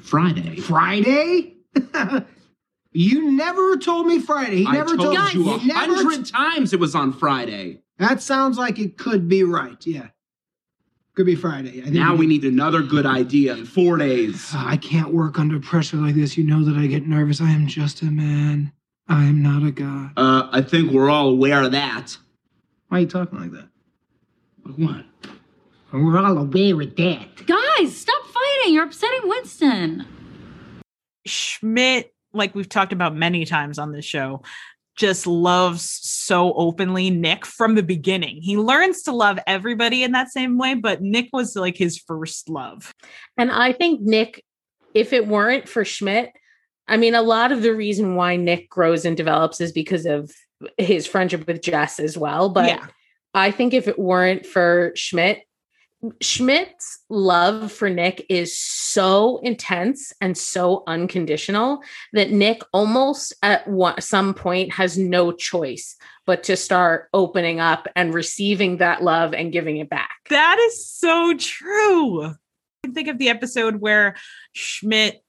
Friday. 0.02 0.56
Friday? 0.56 1.56
you 2.92 3.30
never 3.30 3.76
told 3.76 4.06
me 4.06 4.20
Friday. 4.20 4.58
He 4.58 4.66
I 4.66 4.72
never 4.72 4.96
told 4.96 5.16
told 5.16 5.34
you 5.34 5.50
a 5.54 5.58
he 5.58 5.68
never 5.68 5.94
hundred 5.94 6.26
times 6.26 6.72
it 6.72 6.80
was 6.80 6.94
on 6.94 7.12
Friday. 7.12 7.80
That 7.98 8.22
sounds 8.22 8.58
like 8.58 8.78
it 8.78 8.96
could 8.96 9.28
be 9.28 9.44
right. 9.44 9.76
Yeah. 9.86 10.08
Could 11.14 11.26
be 11.26 11.34
Friday. 11.34 11.80
I 11.80 11.84
think 11.84 11.94
Now 11.94 12.14
we 12.14 12.26
need 12.26 12.44
another 12.44 12.82
good 12.82 13.04
idea 13.06 13.54
in 13.54 13.66
four 13.66 13.96
days. 13.96 14.50
I 14.54 14.76
can't 14.76 15.12
work 15.12 15.38
under 15.38 15.60
pressure 15.60 15.98
like 15.98 16.14
this. 16.14 16.36
You 16.36 16.44
know 16.44 16.64
that 16.64 16.76
I 16.76 16.86
get 16.86 17.06
nervous. 17.06 17.40
I 17.40 17.50
am 17.50 17.66
just 17.66 18.02
a 18.02 18.06
man. 18.06 18.72
I 19.08 19.24
am 19.24 19.42
not 19.42 19.66
a 19.66 19.72
god. 19.72 20.12
Uh, 20.16 20.48
I 20.52 20.62
think 20.62 20.92
we're 20.92 21.10
all 21.10 21.28
aware 21.30 21.62
of 21.62 21.72
that. 21.72 22.16
Why 22.88 22.98
are 22.98 23.00
you 23.00 23.06
talking 23.06 23.40
like 23.40 23.50
that? 23.52 23.68
What? 24.76 25.04
We're 25.92 26.18
all 26.18 26.38
aware 26.38 26.80
of 26.80 26.96
that. 26.96 27.46
Guys, 27.46 27.96
stop 27.96 28.24
fighting. 28.26 28.74
You're 28.74 28.84
upsetting 28.84 29.28
Winston. 29.28 30.06
Schmidt, 31.26 32.14
like 32.32 32.54
we've 32.54 32.68
talked 32.68 32.92
about 32.92 33.14
many 33.14 33.44
times 33.44 33.78
on 33.78 33.92
this 33.92 34.04
show, 34.04 34.42
just 34.96 35.26
loves 35.26 35.98
so 36.02 36.52
openly 36.54 37.10
Nick 37.10 37.46
from 37.46 37.74
the 37.74 37.82
beginning. 37.82 38.38
He 38.42 38.56
learns 38.56 39.02
to 39.02 39.12
love 39.12 39.38
everybody 39.46 40.02
in 40.02 40.12
that 40.12 40.30
same 40.30 40.58
way, 40.58 40.74
but 40.74 41.00
Nick 41.00 41.28
was 41.32 41.56
like 41.56 41.76
his 41.76 41.98
first 41.98 42.48
love. 42.48 42.94
And 43.38 43.50
I 43.50 43.72
think 43.72 44.00
Nick, 44.02 44.44
if 44.92 45.12
it 45.12 45.26
weren't 45.26 45.68
for 45.68 45.84
Schmidt, 45.84 46.32
I 46.86 46.96
mean, 46.96 47.14
a 47.14 47.22
lot 47.22 47.52
of 47.52 47.62
the 47.62 47.74
reason 47.74 48.14
why 48.16 48.36
Nick 48.36 48.68
grows 48.68 49.04
and 49.04 49.16
develops 49.16 49.60
is 49.60 49.72
because 49.72 50.06
of 50.06 50.30
his 50.76 51.06
friendship 51.06 51.46
with 51.46 51.62
Jess 51.62 51.98
as 52.00 52.18
well. 52.18 52.48
But 52.50 52.66
Yeah. 52.66 52.86
I 53.32 53.52
think 53.52 53.74
if 53.74 53.86
it 53.86 53.98
weren't 53.98 54.44
for 54.44 54.92
Schmidt, 54.96 55.44
Schmidt's 56.20 57.00
love 57.10 57.70
for 57.70 57.90
Nick 57.90 58.24
is 58.30 58.56
so 58.56 59.38
intense 59.42 60.12
and 60.20 60.36
so 60.36 60.82
unconditional 60.86 61.82
that 62.14 62.30
Nick 62.30 62.62
almost 62.72 63.34
at 63.42 63.68
one, 63.68 64.00
some 64.00 64.32
point 64.32 64.72
has 64.72 64.96
no 64.96 65.30
choice 65.30 65.96
but 66.24 66.42
to 66.44 66.56
start 66.56 67.08
opening 67.12 67.60
up 67.60 67.86
and 67.96 68.14
receiving 68.14 68.78
that 68.78 69.02
love 69.02 69.34
and 69.34 69.52
giving 69.52 69.76
it 69.76 69.90
back. 69.90 70.16
That 70.30 70.58
is 70.58 70.88
so 70.88 71.34
true. 71.36 72.24
I 72.24 72.34
can 72.84 72.94
think 72.94 73.08
of 73.08 73.18
the 73.18 73.28
episode 73.28 73.76
where 73.76 74.16
Schmidt 74.52 75.22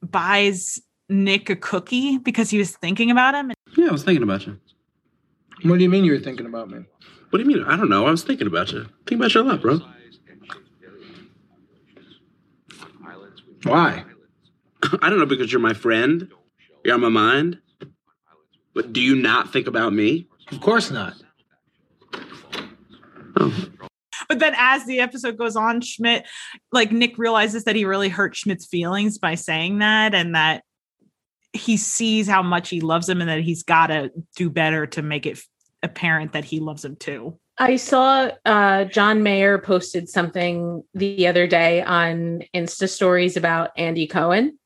buys 0.00 0.80
Nick 1.10 1.50
a 1.50 1.56
cookie 1.56 2.16
because 2.16 2.48
he 2.48 2.56
was 2.56 2.74
thinking 2.76 3.10
about 3.10 3.34
him. 3.34 3.52
Yeah, 3.76 3.88
I 3.88 3.92
was 3.92 4.04
thinking 4.04 4.22
about 4.22 4.46
you. 4.46 4.58
What 5.64 5.76
do 5.76 5.82
you 5.82 5.90
mean 5.90 6.04
you 6.04 6.12
were 6.12 6.18
thinking 6.18 6.46
about 6.46 6.70
me? 6.70 6.84
What 7.28 7.38
do 7.38 7.50
you 7.50 7.56
mean? 7.56 7.64
I 7.64 7.76
don't 7.76 7.90
know. 7.90 8.06
I 8.06 8.10
was 8.10 8.22
thinking 8.22 8.46
about 8.46 8.72
you. 8.72 8.86
Think 9.06 9.20
about 9.20 9.34
you 9.34 9.42
a 9.42 9.42
lot, 9.42 9.60
bro. 9.60 9.80
Why? 13.64 14.04
I 15.02 15.10
don't 15.10 15.18
know 15.18 15.26
because 15.26 15.52
you're 15.52 15.60
my 15.60 15.74
friend. 15.74 16.30
You're 16.84 16.94
on 16.94 17.00
my 17.00 17.08
mind. 17.08 17.58
But 18.74 18.92
do 18.92 19.00
you 19.00 19.16
not 19.16 19.52
think 19.52 19.66
about 19.66 19.92
me? 19.92 20.28
Of 20.50 20.60
course 20.60 20.90
not. 20.90 21.14
Oh. 23.36 23.68
But 24.28 24.38
then 24.38 24.54
as 24.56 24.86
the 24.86 25.00
episode 25.00 25.36
goes 25.36 25.56
on, 25.56 25.80
Schmidt, 25.80 26.26
like 26.72 26.92
Nick 26.92 27.18
realizes 27.18 27.64
that 27.64 27.76
he 27.76 27.84
really 27.84 28.08
hurt 28.08 28.36
Schmidt's 28.36 28.66
feelings 28.66 29.18
by 29.18 29.34
saying 29.34 29.78
that 29.78 30.14
and 30.14 30.34
that 30.34 30.62
he 31.52 31.76
sees 31.76 32.26
how 32.26 32.42
much 32.42 32.68
he 32.68 32.80
loves 32.80 33.08
him 33.08 33.20
and 33.20 33.30
that 33.30 33.40
he's 33.40 33.62
got 33.62 33.88
to 33.88 34.10
do 34.36 34.50
better 34.50 34.86
to 34.88 35.02
make 35.02 35.26
it 35.26 35.40
apparent 35.82 36.32
that 36.32 36.44
he 36.44 36.60
loves 36.60 36.84
him 36.84 36.96
too. 36.96 37.38
I 37.58 37.76
saw 37.76 38.30
uh, 38.44 38.84
John 38.84 39.22
Mayer 39.22 39.58
posted 39.58 40.08
something 40.08 40.82
the 40.92 41.26
other 41.26 41.46
day 41.46 41.82
on 41.82 42.42
Insta 42.54 42.88
stories 42.88 43.36
about 43.36 43.70
Andy 43.76 44.06
Cohen. 44.06 44.58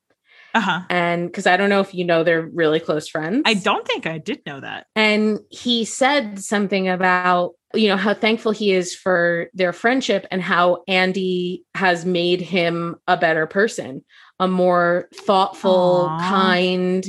Uh-huh. 0.54 0.80
And 0.88 1.26
because 1.26 1.46
I 1.46 1.56
don't 1.56 1.68
know 1.68 1.80
if 1.80 1.94
you 1.94 2.04
know 2.04 2.24
they're 2.24 2.46
really 2.46 2.80
close 2.80 3.06
friends. 3.08 3.42
I 3.44 3.54
don't 3.54 3.86
think 3.86 4.06
I 4.06 4.18
did 4.18 4.40
know 4.46 4.60
that. 4.60 4.86
And 4.96 5.40
he 5.50 5.84
said 5.84 6.40
something 6.40 6.88
about, 6.88 7.52
you 7.74 7.88
know, 7.88 7.98
how 7.98 8.14
thankful 8.14 8.52
he 8.52 8.72
is 8.72 8.94
for 8.94 9.50
their 9.52 9.74
friendship 9.74 10.26
and 10.30 10.40
how 10.40 10.82
Andy 10.88 11.64
has 11.74 12.06
made 12.06 12.40
him 12.40 12.96
a 13.06 13.16
better 13.18 13.46
person, 13.46 14.02
a 14.40 14.48
more 14.48 15.08
thoughtful, 15.14 16.08
Aw. 16.10 16.28
kind, 16.30 17.04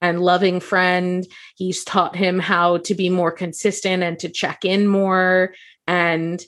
and 0.00 0.20
loving 0.20 0.60
friend. 0.60 1.26
He's 1.56 1.84
taught 1.84 2.16
him 2.16 2.38
how 2.38 2.78
to 2.78 2.94
be 2.94 3.08
more 3.08 3.32
consistent 3.32 4.02
and 4.02 4.18
to 4.20 4.28
check 4.28 4.64
in 4.64 4.86
more. 4.86 5.54
And 5.86 6.42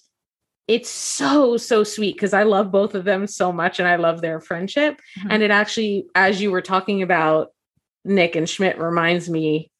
it's 0.68 0.88
so, 0.88 1.56
so 1.56 1.84
sweet 1.84 2.14
because 2.14 2.32
I 2.32 2.44
love 2.44 2.70
both 2.70 2.94
of 2.94 3.04
them 3.04 3.26
so 3.26 3.52
much 3.52 3.78
and 3.78 3.88
I 3.88 3.96
love 3.96 4.22
their 4.22 4.40
friendship. 4.40 5.00
Mhm. 5.18 5.26
And 5.30 5.42
it 5.42 5.50
actually, 5.50 6.06
as 6.14 6.40
you 6.40 6.50
were 6.50 6.62
talking 6.62 7.02
about 7.02 7.48
Nick 8.04 8.36
and 8.36 8.48
Schmidt, 8.48 8.78
reminds 8.78 9.28
me, 9.28 9.70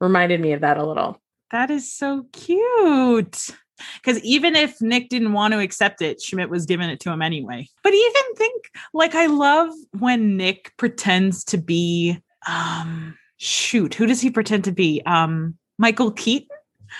reminded 0.00 0.40
me 0.40 0.52
of 0.52 0.62
that 0.62 0.78
a 0.78 0.86
little. 0.86 1.20
That 1.50 1.70
is 1.70 1.92
so 1.92 2.26
cute. 2.32 3.50
Because 3.96 4.22
even 4.22 4.56
if 4.56 4.80
Nick 4.80 5.08
didn't 5.08 5.32
want 5.32 5.52
to 5.52 5.60
accept 5.60 6.02
it, 6.02 6.22
Schmidt 6.22 6.50
was 6.50 6.66
giving 6.66 6.88
it 6.88 7.00
to 7.00 7.10
him 7.10 7.20
anyway. 7.20 7.68
But 7.82 7.92
even 7.92 8.34
think, 8.36 8.70
like, 8.94 9.14
I 9.14 9.26
love 9.26 9.70
when 9.98 10.36
Nick 10.36 10.72
pretends 10.76 11.44
to 11.44 11.58
be, 11.58 12.18
um, 12.46 13.16
shoot, 13.36 13.94
who 13.94 14.06
does 14.06 14.20
he 14.20 14.30
pretend 14.30 14.64
to 14.64 14.72
be? 14.72 15.02
Um, 15.06 15.56
Michael 15.78 16.12
Keaton? 16.12 16.48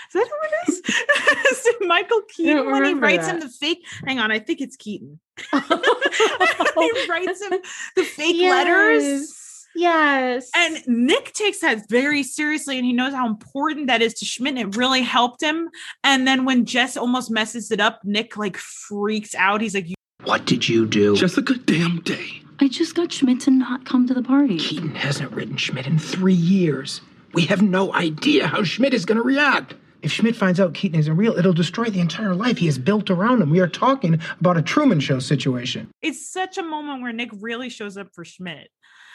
Is 0.09 0.15
that 0.15 0.29
who 0.29 0.35
it 0.45 0.69
is? 0.69 0.79
is 1.59 1.67
it 1.67 1.87
Michael 1.87 2.23
Keaton 2.29 2.67
when 2.67 2.75
he 2.75 2.81
remember 2.81 3.07
writes 3.07 3.27
him 3.27 3.41
the 3.41 3.49
fake? 3.49 3.85
Hang 4.07 4.19
on, 4.19 4.31
I 4.31 4.39
think 4.39 4.61
it's 4.61 4.77
Keaton. 4.77 5.21
he 5.53 7.09
writes 7.09 7.43
him 7.43 7.61
the 7.97 8.05
fake 8.05 8.41
letters. 8.43 9.39
Yes. 9.75 10.51
And 10.55 10.83
Nick 10.87 11.33
takes 11.33 11.61
that 11.61 11.89
very 11.89 12.23
seriously 12.23 12.77
and 12.77 12.85
he 12.85 12.93
knows 12.93 13.15
how 13.15 13.27
important 13.27 13.87
that 13.87 14.03
is 14.03 14.15
to 14.15 14.25
Schmidt. 14.25 14.59
And 14.59 14.75
it 14.75 14.77
really 14.77 15.03
helped 15.03 15.43
him. 15.43 15.71
And 16.05 16.27
then 16.27 16.45
when 16.45 16.67
Jess 16.67 16.97
almost 16.97 17.31
messes 17.31 17.71
it 17.71 17.81
up, 17.81 18.01
Nick 18.05 18.37
like 18.37 18.57
freaks 18.57 19.35
out. 19.35 19.61
He's 19.61 19.75
like, 19.75 19.89
"You 19.89 19.95
What 20.25 20.45
did 20.45 20.69
you 20.69 20.87
do? 20.87 21.17
Just 21.17 21.39
a 21.39 21.43
good 21.43 21.65
damn 21.65 22.01
day. 22.01 22.43
I 22.63 22.69
just 22.69 22.95
got 22.95 23.13
Schmidt 23.13 23.41
to 23.41 23.51
not 23.51 23.85
come 23.85 24.07
to 24.07 24.15
the 24.15 24.23
party. 24.23 24.57
Keaton 24.57 24.95
hasn't 24.95 25.33
written 25.33 25.57
Schmidt 25.57 25.89
in 25.89 25.99
three 25.99 26.33
years. 26.33 27.01
We 27.35 27.43
have 27.47 27.61
no 27.61 27.93
idea 27.93 28.47
how 28.47 28.63
Schmidt 28.63 28.95
is 28.95 29.05
going 29.05 29.17
to 29.17 29.23
react. 29.25 29.75
If 30.01 30.13
Schmidt 30.13 30.37
finds 30.37 30.61
out 30.61 30.73
Keaton 30.73 30.97
isn't 30.97 31.17
real, 31.17 31.37
it'll 31.37 31.53
destroy 31.53 31.87
the 31.87 31.99
entire 31.99 32.37
life 32.37 32.59
he 32.59 32.67
has 32.67 32.79
built 32.79 33.11
around 33.11 33.43
him. 33.43 33.51
We 33.51 33.59
are 33.59 33.67
talking 33.67 34.21
about 34.39 34.59
a 34.59 34.63
Truman 34.63 35.01
Show 35.01 35.19
situation. 35.19 35.91
it's 36.03 36.31
such 36.31 36.57
a 36.57 36.63
moment 36.63 37.03
where 37.03 37.13
Nick 37.13 37.31
really 37.41 37.69
shows 37.69 37.97
up 37.97 38.15
for 38.15 38.25
Schmidt 38.25 38.69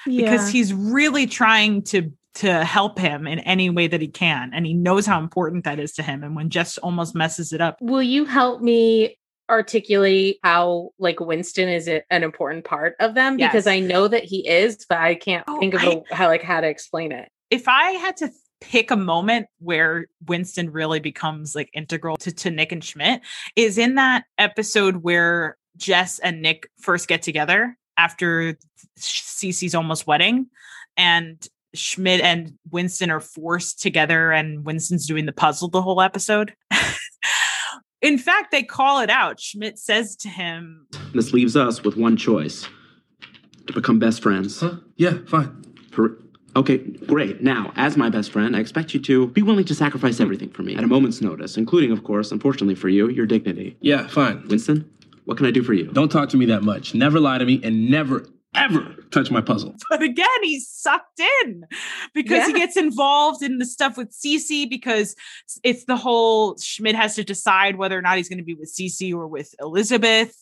because 0.06 0.50
he's 0.50 0.74
really 0.74 1.26
trying 1.26 1.84
to 1.84 2.12
to 2.36 2.66
help 2.66 3.00
him 3.00 3.28
in 3.28 3.40
any 3.40 3.70
way 3.70 3.88
that 3.88 4.02
he 4.02 4.10
can. 4.10 4.52
And 4.54 4.66
he 4.66 4.74
knows 4.74 5.06
how 5.06 5.20
important 5.20 5.64
that 5.64 5.80
is 5.80 5.94
to 5.94 6.04
him. 6.04 6.22
And 6.22 6.36
when 6.36 6.50
Jess 6.50 6.78
almost 6.78 7.16
messes 7.16 7.54
it 7.54 7.62
up, 7.62 7.78
Will 7.82 8.04
you 8.04 8.26
help 8.26 8.62
me 8.62 9.18
articulate 9.50 10.40
how 10.44 10.90
like 11.00 11.20
Winston 11.20 11.70
is 11.70 11.88
an 11.88 12.24
important 12.24 12.66
part 12.66 12.96
of 13.00 13.14
them? 13.16 13.38
Because 13.38 13.68
I 13.68 13.80
know 13.80 14.08
that 14.08 14.24
he 14.24 14.48
is, 14.48 14.86
but 14.90 14.98
I 15.00 15.16
can't 15.16 15.44
Oh, 15.48 15.60
think 15.60 15.74
of 15.74 15.82
I- 15.84 16.04
a, 16.12 16.16
how 16.16 16.28
like 16.28 16.44
how 16.44 16.62
to 16.62 16.68
explain 16.68 17.12
it. 17.12 17.30
if 17.50 17.68
I 17.68 17.92
had 17.92 18.18
to 18.18 18.30
pick 18.60 18.90
a 18.90 18.96
moment 18.96 19.46
where 19.60 20.08
Winston 20.26 20.72
really 20.72 21.00
becomes 21.00 21.54
like 21.56 21.70
integral 21.74 22.18
to, 22.18 22.32
to 22.32 22.50
Nick 22.52 22.72
and 22.72 22.84
Schmidt, 22.84 23.22
is 23.56 23.78
in 23.78 23.96
that 23.96 24.26
episode 24.38 24.98
where 24.98 25.58
Jess 25.78 26.18
and 26.20 26.42
Nick 26.42 26.68
first 26.80 27.08
get 27.08 27.22
together 27.22 27.78
after 27.98 28.58
Cece's 28.98 29.76
almost 29.76 30.08
wedding, 30.08 30.48
and 30.98 31.48
Schmidt 31.76 32.22
and 32.22 32.54
Winston 32.72 33.12
are 33.12 33.20
forced 33.20 33.80
together, 33.80 34.32
and 34.32 34.66
Winston's 34.66 35.06
doing 35.06 35.26
the 35.28 35.32
puzzle 35.34 35.68
the 35.68 35.82
whole 35.82 36.02
episode. 36.02 36.54
in 38.02 38.18
fact, 38.18 38.52
they 38.52 38.64
call 38.64 39.00
it 39.00 39.10
out. 39.10 39.40
Schmidt 39.40 39.80
says 39.80 40.16
to 40.18 40.30
him, 40.30 40.88
This 41.14 41.34
leaves 41.34 41.56
us 41.56 41.84
with 41.84 41.98
one 41.98 42.18
choice 42.18 42.68
to 43.68 43.74
become 43.74 44.00
best 44.00 44.22
friends. 44.22 44.60
Huh? 44.60 44.78
Yeah, 44.96 45.18
fine. 45.28 45.64
Per- 45.92 46.18
okay, 46.56 46.78
great. 46.78 47.42
Now, 47.42 47.74
as 47.76 47.98
my 47.98 48.10
best 48.10 48.32
friend, 48.32 48.56
I 48.56 48.60
expect 48.60 48.94
you 48.94 49.00
to 49.02 49.28
be 49.28 49.42
willing 49.42 49.66
to 49.66 49.76
sacrifice 49.76 50.20
everything 50.20 50.50
for 50.50 50.64
me 50.64 50.76
at 50.76 50.84
a 50.84 50.88
moment's 50.88 51.22
notice, 51.22 51.58
including, 51.58 51.92
of 51.92 52.04
course, 52.04 52.32
unfortunately 52.32 52.76
for 52.76 52.90
you, 52.90 53.10
your 53.10 53.26
dignity. 53.26 53.78
Yeah, 53.82 54.08
fine. 54.08 54.48
Winston, 54.48 54.90
what 55.26 55.38
can 55.38 55.46
I 55.46 55.52
do 55.52 55.64
for 55.64 55.74
you? 55.74 55.88
Don't 55.92 56.10
talk 56.10 56.30
to 56.30 56.38
me 56.38 56.46
that 56.46 56.64
much. 56.64 56.94
Never 56.94 57.20
lie 57.20 57.38
to 57.38 57.46
me 57.46 57.60
and 57.64 57.90
never, 57.90 58.26
ever 58.56 58.96
touch 59.12 59.32
my 59.32 59.42
puzzle. 59.42 59.76
but 59.90 60.02
again, 60.02 60.28
he's 60.42 60.68
sucked 60.68 61.20
in 61.44 61.66
because 62.14 62.48
he 62.48 62.54
gets 62.54 62.78
involved 62.78 63.42
in 63.44 63.58
the 63.58 63.66
stuff 63.66 63.98
with 63.98 64.12
Cece 64.12 64.70
because 64.70 65.16
it's 65.64 65.86
the 65.86 65.98
whole 65.98 66.58
Schmidt 66.58 66.96
has 66.96 67.16
to 67.16 67.24
decide 67.24 67.78
whether 67.78 67.98
or 67.98 68.02
not 68.02 68.18
he's 68.18 68.30
going 68.30 68.40
to 68.40 68.44
be 68.44 68.56
with 68.56 68.74
Cece 68.74 69.14
or 69.14 69.28
with 69.28 69.54
Elizabeth. 69.60 70.36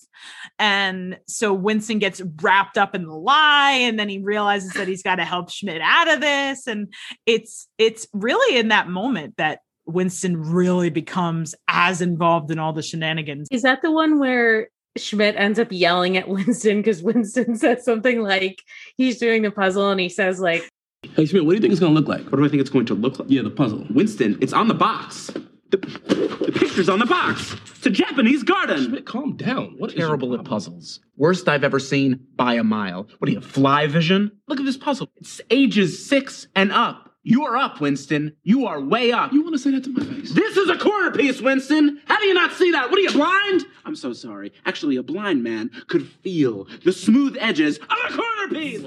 And 0.60 1.20
so 1.28 1.54
Winston 1.54 2.00
gets 2.00 2.22
wrapped 2.42 2.78
up 2.78 2.96
in 2.96 3.06
the 3.06 3.14
lie 3.14 3.80
and 3.82 4.00
then 4.00 4.10
he 4.10 4.20
realizes 4.20 4.72
that 4.74 4.88
he's 4.88 5.04
got 5.04 5.16
to 5.16 5.26
help 5.26 5.52
Schmidt 5.52 5.82
out 5.82 6.08
of 6.08 6.22
this 6.22 6.68
and 6.68 6.94
it's 7.26 7.68
it's 7.78 8.08
really 8.14 8.58
in 8.58 8.70
that 8.70 8.88
moment 8.88 9.36
that 9.38 9.60
Winston 9.86 10.42
really 10.42 10.90
becomes 10.90 11.54
as 11.68 12.02
involved 12.02 12.50
in 12.52 12.60
all 12.60 12.74
the 12.74 12.82
shenanigans. 12.82 13.48
Is 13.52 13.62
that 13.62 13.82
the 13.82 13.92
one 13.92 14.20
where 14.20 14.70
Schmidt 14.98 15.36
ends 15.38 15.60
up 15.60 15.68
yelling 15.72 16.18
at 16.18 16.28
Winston 16.30 16.78
because 16.78 17.02
Winston 17.04 17.56
says 17.56 17.84
something 17.84 18.22
like 18.22 18.64
he's 18.98 19.18
doing 19.18 19.42
the 19.42 19.52
puzzle 19.52 19.90
and 19.92 20.00
he 20.00 20.10
says 20.10 20.40
like 20.40 20.70
Hey, 21.14 21.26
Schmidt, 21.26 21.46
what 21.46 21.52
do 21.52 21.56
you 21.56 21.62
think 21.62 21.72
it's 21.72 21.80
going 21.80 21.94
to 21.94 22.00
look 22.00 22.08
like? 22.10 22.24
What 22.32 22.40
do 22.40 22.46
I 22.46 22.50
think 22.50 22.62
it's 22.62 22.70
going 22.70 22.88
to 22.88 22.96
look 22.96 23.20
like? 23.20 23.30
Yeah, 23.30 23.44
the 23.44 23.52
puzzle. 23.52 23.86
Winston, 23.92 24.38
it's 24.42 24.54
on 24.54 24.68
the 24.68 24.74
box. 24.74 25.28
The, 25.70 25.78
the 25.78 26.52
picture's 26.54 26.90
on 26.90 27.00
the 27.00 27.06
box. 27.06 27.56
It's 27.76 27.86
a 27.86 27.90
Japanese 27.92 28.44
garden. 28.44 28.84
Schmidt, 28.84 29.06
calm 29.06 29.36
down. 29.36 29.76
What 29.78 29.92
your 29.92 30.08
Terrible 30.08 30.34
at 30.34 30.44
puzzles. 30.46 31.00
Worst 31.16 31.48
I've 31.48 31.64
ever 31.64 31.80
seen 31.80 32.26
by 32.36 32.56
a 32.56 32.64
mile. 32.64 33.08
What 33.20 33.28
are 33.28 33.32
you, 33.32 33.40
have, 33.40 33.46
fly 33.46 33.88
vision? 33.88 34.32
Look 34.48 34.60
at 34.60 34.66
this 34.66 34.78
puzzle. 34.78 35.10
It's 35.18 35.40
ages 35.52 36.04
six 36.06 36.48
and 36.56 36.72
up. 36.72 37.15
You 37.28 37.44
are 37.46 37.58
up, 37.58 37.82
Winston. 37.82 38.36
You 38.44 38.68
are 38.68 38.80
way 38.80 39.12
up. 39.12 39.34
You 39.34 39.42
want 39.42 39.56
to 39.56 39.60
say 39.60 39.72
that 39.72 39.84
to 39.86 39.90
my 39.90 40.04
face? 40.06 40.32
This 40.32 40.58
is 40.58 40.70
a 40.70 40.78
corner 40.78 41.10
piece, 41.12 41.42
Winston. 41.42 42.00
How 42.06 42.20
do 42.20 42.26
you 42.28 42.36
not 42.36 42.52
see 42.54 42.70
that? 42.72 42.92
What 42.92 43.00
are 43.00 43.02
you 43.02 43.12
blind? 43.12 43.66
I'm 43.84 43.96
so 43.96 44.14
sorry. 44.14 44.54
Actually, 44.68 44.98
a 44.98 45.02
blind 45.04 45.42
man 45.44 45.72
could 45.88 46.08
feel 46.08 46.68
the 46.84 46.92
smooth 46.92 47.36
edges 47.40 47.78
of 47.80 47.98
a 48.10 48.14
corner 48.16 48.48
piece. 48.54 48.84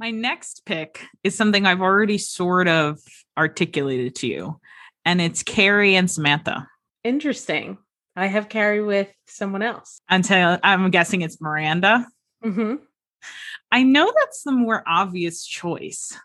My 0.00 0.10
next 0.10 0.62
pick 0.64 1.02
is 1.22 1.36
something 1.36 1.66
I've 1.66 1.82
already 1.82 2.16
sort 2.16 2.66
of 2.66 2.98
articulated 3.36 4.14
to 4.16 4.26
you, 4.26 4.58
and 5.04 5.20
it's 5.20 5.42
Carrie 5.42 5.94
and 5.94 6.10
Samantha. 6.10 6.66
interesting. 7.04 7.76
I 8.16 8.26
have 8.26 8.48
Carrie 8.48 8.82
with 8.82 9.08
someone 9.26 9.62
else. 9.62 10.00
Until 10.08 10.58
I'm 10.62 10.90
guessing 10.90 11.20
it's 11.22 11.40
Miranda. 11.42 12.06
hmm 12.42 12.76
I 13.70 13.82
know 13.84 14.12
that's 14.18 14.42
the 14.44 14.52
more 14.52 14.82
obvious 14.86 15.46
choice. 15.46 16.18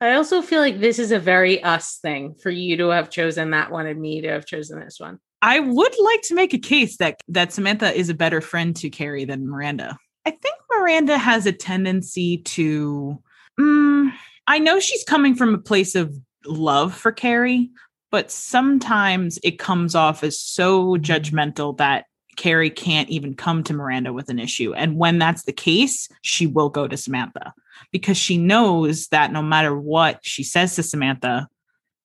I 0.00 0.14
also 0.14 0.40
feel 0.40 0.60
like 0.60 0.80
this 0.80 0.98
is 0.98 1.12
a 1.12 1.18
very 1.18 1.62
us 1.62 1.98
thing 2.00 2.34
for 2.42 2.50
you 2.50 2.76
to 2.78 2.88
have 2.88 3.10
chosen 3.10 3.50
that 3.50 3.70
one 3.70 3.86
and 3.86 4.00
me 4.00 4.22
to 4.22 4.28
have 4.28 4.46
chosen 4.46 4.80
this 4.80 4.98
one. 4.98 5.18
I 5.42 5.60
would 5.60 5.94
like 5.98 6.22
to 6.22 6.34
make 6.34 6.54
a 6.54 6.58
case 6.58 6.96
that 6.98 7.20
that 7.28 7.52
Samantha 7.52 7.92
is 7.92 8.08
a 8.08 8.14
better 8.14 8.40
friend 8.40 8.74
to 8.76 8.90
Carrie 8.90 9.24
than 9.24 9.48
Miranda. 9.48 9.98
I 10.26 10.30
think 10.30 10.54
Miranda 10.70 11.18
has 11.18 11.46
a 11.46 11.52
tendency 11.52 12.38
to. 12.38 13.22
mm, 13.58 14.12
I 14.46 14.58
know 14.58 14.80
she's 14.80 15.04
coming 15.04 15.34
from 15.34 15.54
a 15.54 15.58
place 15.58 15.94
of 15.94 16.14
love 16.46 16.94
for 16.94 17.12
Carrie, 17.12 17.70
but 18.10 18.30
sometimes 18.30 19.38
it 19.42 19.58
comes 19.58 19.94
off 19.94 20.24
as 20.24 20.40
so 20.40 20.96
judgmental 20.96 21.76
that 21.76 22.06
Carrie 22.36 22.70
can't 22.70 23.08
even 23.10 23.34
come 23.34 23.62
to 23.64 23.74
Miranda 23.74 24.12
with 24.12 24.30
an 24.30 24.38
issue. 24.38 24.72
And 24.72 24.96
when 24.96 25.18
that's 25.18 25.44
the 25.44 25.52
case, 25.52 26.08
she 26.22 26.46
will 26.46 26.70
go 26.70 26.88
to 26.88 26.96
Samantha 26.96 27.52
because 27.92 28.16
she 28.16 28.38
knows 28.38 29.08
that 29.08 29.32
no 29.32 29.42
matter 29.42 29.78
what 29.78 30.20
she 30.22 30.42
says 30.42 30.76
to 30.76 30.82
Samantha, 30.82 31.48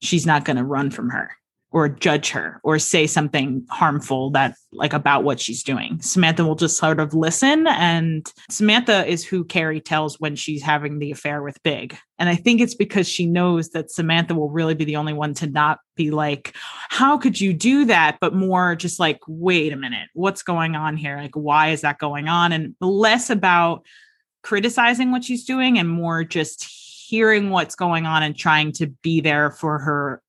she's 0.02 0.26
not 0.26 0.46
going 0.46 0.58
to 0.58 0.64
run 0.64 0.92
from 0.92 1.10
her 1.10 1.32
or 1.76 1.90
judge 1.90 2.30
her 2.30 2.62
or 2.64 2.80
say 2.80 3.06
something 3.06 3.66
harmful 3.70 4.30
that 4.30 4.56
like 4.72 4.94
about 4.94 5.26
what 5.26 5.42
she's 5.42 5.62
doing. 5.62 6.00
Samantha 6.02 6.46
will 6.46 6.56
just 6.56 6.78
sort 6.78 7.02
of 7.02 7.14
listen 7.14 7.68
and 7.68 8.32
Samantha 8.50 9.06
is 9.06 9.26
who 9.26 9.44
Carrie 9.44 9.82
tells 9.82 10.18
when 10.18 10.38
she's 10.38 10.64
having 10.64 11.00
the 11.00 11.12
affair 11.12 11.44
with 11.44 11.62
Big. 11.64 11.98
And 12.18 12.30
I 12.30 12.36
think 12.36 12.62
it's 12.62 12.76
because 12.76 13.10
she 13.10 13.26
knows 13.26 13.72
that 13.72 13.92
Samantha 13.92 14.36
will 14.36 14.50
really 14.50 14.74
be 14.74 14.86
the 14.86 14.96
only 14.96 15.12
one 15.12 15.34
to 15.34 15.48
not 15.48 15.80
be 15.98 16.12
like 16.12 16.56
how 16.90 17.18
could 17.18 17.40
you 17.40 17.54
do 17.54 17.86
that 17.86 18.18
but 18.20 18.34
more 18.34 18.76
just 18.76 19.00
like 19.00 19.20
wait 19.28 19.72
a 19.72 19.78
minute 19.78 20.10
what's 20.14 20.44
going 20.44 20.76
on 20.76 20.98
here 20.98 21.18
like 21.18 21.36
why 21.36 21.70
is 21.70 21.82
that 21.82 22.00
going 22.00 22.28
on 22.28 22.52
and 22.52 22.76
less 22.82 23.30
about 23.30 23.86
criticizing 24.46 25.10
what 25.10 25.24
she's 25.24 25.44
doing 25.44 25.80
and 25.80 25.90
more 25.90 26.24
just 26.24 26.64
hearing 26.64 27.50
what's 27.50 27.74
going 27.76 28.06
on 28.06 28.22
and 28.22 28.38
trying 28.38 28.72
to 28.72 28.86
be 29.02 29.20
there 29.20 29.50
for 29.50 29.80
her 29.80 30.22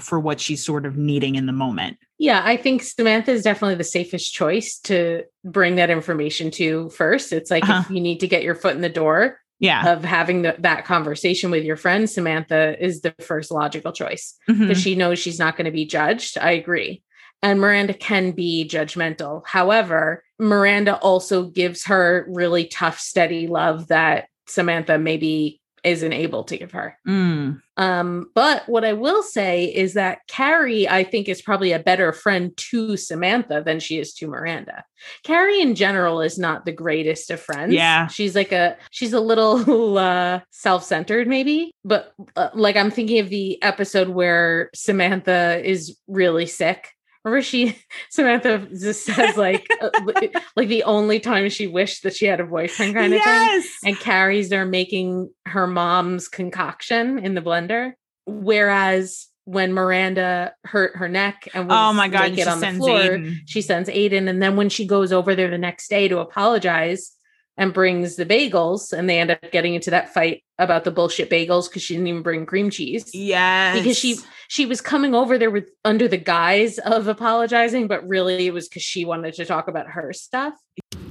for 0.00 0.18
what 0.18 0.40
she's 0.40 0.64
sort 0.64 0.86
of 0.86 0.96
needing 0.96 1.34
in 1.34 1.44
the 1.44 1.52
moment. 1.52 1.98
Yeah, 2.16 2.40
I 2.42 2.56
think 2.56 2.82
Samantha 2.82 3.32
is 3.32 3.42
definitely 3.42 3.74
the 3.74 3.84
safest 3.84 4.32
choice 4.32 4.78
to 4.84 5.24
bring 5.44 5.76
that 5.76 5.90
information 5.90 6.50
to 6.52 6.88
first. 6.88 7.34
It's 7.34 7.50
like 7.50 7.64
Uh-huh. 7.64 7.82
if 7.84 7.90
you 7.90 8.00
need 8.00 8.20
to 8.20 8.26
get 8.28 8.42
your 8.42 8.54
foot 8.54 8.74
in 8.74 8.80
the 8.80 8.88
door 8.88 9.40
Yeah. 9.58 9.92
of 9.92 10.04
having 10.04 10.40
the, 10.40 10.56
that 10.60 10.86
conversation 10.86 11.50
with 11.50 11.62
your 11.64 11.76
friend, 11.76 12.08
Samantha 12.08 12.82
is 12.82 13.02
the 13.02 13.14
first 13.20 13.50
logical 13.50 13.92
choice 13.92 14.36
because 14.46 14.80
she 14.80 14.94
knows 14.94 15.18
she's 15.18 15.38
not 15.38 15.58
going 15.58 15.66
to 15.66 15.70
be 15.70 15.84
judged. 15.84 16.38
I 16.38 16.52
agree. 16.52 17.02
And 17.42 17.60
Miranda 17.60 17.94
can 17.94 18.32
be 18.32 18.68
judgmental. 18.68 19.42
However, 19.46 20.22
Miranda 20.38 20.96
also 20.96 21.44
gives 21.44 21.84
her 21.86 22.26
really 22.28 22.66
tough, 22.66 22.98
steady 22.98 23.46
love 23.46 23.88
that 23.88 24.28
Samantha 24.46 24.98
maybe 24.98 25.60
isn't 25.84 26.12
able 26.12 26.44
to 26.44 26.58
give 26.58 26.72
her. 26.72 26.98
Mm. 27.06 27.60
Um, 27.76 28.30
but 28.34 28.68
what 28.68 28.84
I 28.84 28.92
will 28.92 29.22
say 29.22 29.64
is 29.64 29.94
that 29.94 30.18
Carrie, 30.28 30.88
I 30.88 31.04
think, 31.04 31.28
is 31.28 31.42
probably 31.42 31.72
a 31.72 31.78
better 31.78 32.12
friend 32.12 32.56
to 32.56 32.96
Samantha 32.96 33.62
than 33.64 33.80
she 33.80 33.98
is 33.98 34.12
to 34.14 34.26
Miranda. 34.26 34.84
Carrie, 35.24 35.60
in 35.60 35.74
general, 35.74 36.20
is 36.20 36.38
not 36.38 36.64
the 36.64 36.72
greatest 36.72 37.30
of 37.30 37.40
friends. 37.40 37.72
Yeah. 37.72 38.06
she's 38.08 38.34
like 38.34 38.52
a 38.52 38.76
she's 38.90 39.12
a 39.12 39.20
little 39.20 39.98
uh, 39.98 40.40
self-centered, 40.50 41.26
maybe. 41.26 41.72
But 41.84 42.12
uh, 42.36 42.50
like 42.54 42.76
I'm 42.76 42.90
thinking 42.90 43.18
of 43.20 43.30
the 43.30 43.62
episode 43.62 44.08
where 44.08 44.70
Samantha 44.74 45.60
is 45.64 45.96
really 46.06 46.46
sick. 46.46 46.88
Remember, 47.24 47.42
she 47.42 47.76
Samantha 48.10 48.66
just 48.70 49.04
says 49.04 49.36
like 49.36 49.68
uh, 49.80 49.90
like 50.56 50.68
the 50.68 50.84
only 50.84 51.20
time 51.20 51.48
she 51.50 51.66
wished 51.66 52.02
that 52.02 52.14
she 52.14 52.26
had 52.26 52.40
a 52.40 52.44
boyfriend 52.44 52.94
kind 52.94 53.12
of 53.12 53.22
thing 53.22 53.62
and 53.84 53.98
Carrie's 53.98 54.48
there 54.48 54.64
making 54.64 55.30
her 55.46 55.66
mom's 55.66 56.28
concoction 56.28 57.18
in 57.18 57.34
the 57.34 57.42
blender. 57.42 57.92
Whereas 58.26 59.26
when 59.44 59.72
Miranda 59.72 60.54
hurt 60.64 60.96
her 60.96 61.08
neck 61.08 61.48
and 61.54 61.66
was 61.66 61.76
Oh 61.76 61.92
my 61.92 62.08
God, 62.08 62.30
naked 62.30 62.44
she 62.44 62.50
on 62.50 62.60
the 62.60 62.72
floor, 62.72 63.00
Aiden. 63.00 63.36
she 63.46 63.62
sends 63.62 63.88
Aiden. 63.88 64.28
And 64.28 64.40
then 64.40 64.56
when 64.56 64.68
she 64.68 64.86
goes 64.86 65.12
over 65.12 65.34
there 65.34 65.50
the 65.50 65.58
next 65.58 65.88
day 65.88 66.08
to 66.08 66.18
apologize 66.18 67.12
and 67.56 67.74
brings 67.74 68.16
the 68.16 68.24
bagels, 68.24 68.92
and 68.92 69.08
they 69.08 69.18
end 69.18 69.30
up 69.30 69.50
getting 69.50 69.74
into 69.74 69.90
that 69.90 70.14
fight 70.14 70.42
about 70.58 70.84
the 70.84 70.90
bullshit 70.90 71.30
bagels 71.30 71.68
because 71.68 71.82
she 71.82 71.94
didn't 71.94 72.08
even 72.08 72.22
bring 72.22 72.46
cream 72.46 72.70
cheese. 72.70 73.10
Yeah. 73.14 73.74
Because 73.74 73.98
she 73.98 74.18
she 74.48 74.66
was 74.66 74.80
coming 74.80 75.14
over 75.14 75.38
there 75.38 75.50
with 75.50 75.70
under 75.84 76.08
the 76.08 76.16
guise 76.16 76.78
of 76.78 77.08
apologizing, 77.08 77.86
but 77.86 78.06
really 78.06 78.46
it 78.46 78.54
was 78.54 78.68
because 78.68 78.82
she 78.82 79.04
wanted 79.04 79.34
to 79.34 79.44
talk 79.44 79.68
about 79.68 79.88
her 79.88 80.12
stuff. 80.12 80.54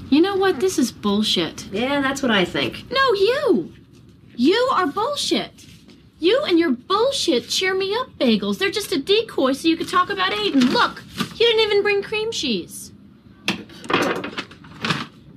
You 0.10 0.22
know 0.22 0.36
what? 0.36 0.60
This 0.60 0.80
is 0.80 0.92
bullshit. 0.92 1.66
Yeah, 1.66 2.02
that's 2.02 2.22
what 2.22 2.32
I 2.32 2.46
think. 2.46 2.92
No, 2.92 3.14
you. 3.14 3.74
You 4.36 4.70
are 4.74 4.88
bullshit. 4.88 5.66
You 6.20 6.44
and 6.44 6.60
your 6.60 6.72
bullshit 6.72 7.48
cheer 7.48 7.74
me 7.74 7.94
up 7.96 8.10
bagels. 8.20 8.58
They're 8.58 8.72
just 8.72 8.92
a 8.92 9.00
decoy 9.00 9.54
so 9.54 9.68
you 9.68 9.78
could 9.78 9.88
talk 9.88 10.10
about 10.10 10.32
Aiden. 10.32 10.72
Look, 10.74 11.04
you 11.40 11.46
didn't 11.46 11.62
even 11.62 11.84
bring 11.84 12.04
cream 12.04 12.32
cheese. 12.32 12.89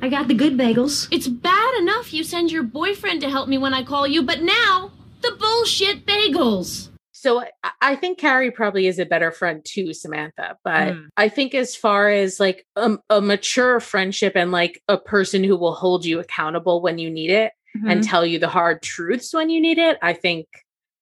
I 0.02 0.08
got 0.08 0.26
the 0.26 0.34
good 0.34 0.56
bagels. 0.56 1.06
It's 1.12 1.28
bad 1.28 1.78
enough 1.78 2.12
you 2.12 2.24
send 2.24 2.50
your 2.50 2.64
boyfriend 2.64 3.20
to 3.20 3.30
help 3.30 3.48
me 3.48 3.56
when 3.56 3.72
I 3.72 3.84
call 3.84 4.06
you, 4.08 4.24
but 4.24 4.42
now 4.42 4.90
the 5.22 5.30
bullshit 5.38 6.04
bagels. 6.04 6.88
So 7.12 7.40
I- 7.40 7.70
I 7.80 7.94
think 7.94 8.18
Carrie 8.18 8.50
probably 8.50 8.88
is 8.88 8.98
a 8.98 9.06
better 9.06 9.30
friend 9.30 9.64
to 9.64 9.92
Samantha, 9.94 10.56
but 10.64 10.94
Mm. 10.94 11.06
I 11.16 11.28
think 11.28 11.54
as 11.54 11.76
far 11.76 12.08
as 12.08 12.40
like 12.40 12.66
a, 12.74 12.98
a 13.10 13.20
mature 13.20 13.78
friendship 13.78 14.32
and 14.34 14.50
like 14.50 14.82
a 14.88 14.98
person 14.98 15.44
who 15.44 15.56
will 15.56 15.74
hold 15.74 16.04
you 16.04 16.18
accountable 16.18 16.82
when 16.82 16.98
you 16.98 17.08
need 17.08 17.30
it 17.30 17.52
and 17.86 18.00
Mhm. 18.02 18.08
tell 18.10 18.26
you 18.26 18.40
the 18.40 18.48
hard 18.48 18.82
truths 18.82 19.32
when 19.32 19.50
you 19.50 19.60
need 19.60 19.78
it, 19.78 19.98
I 20.02 20.14
think 20.14 20.48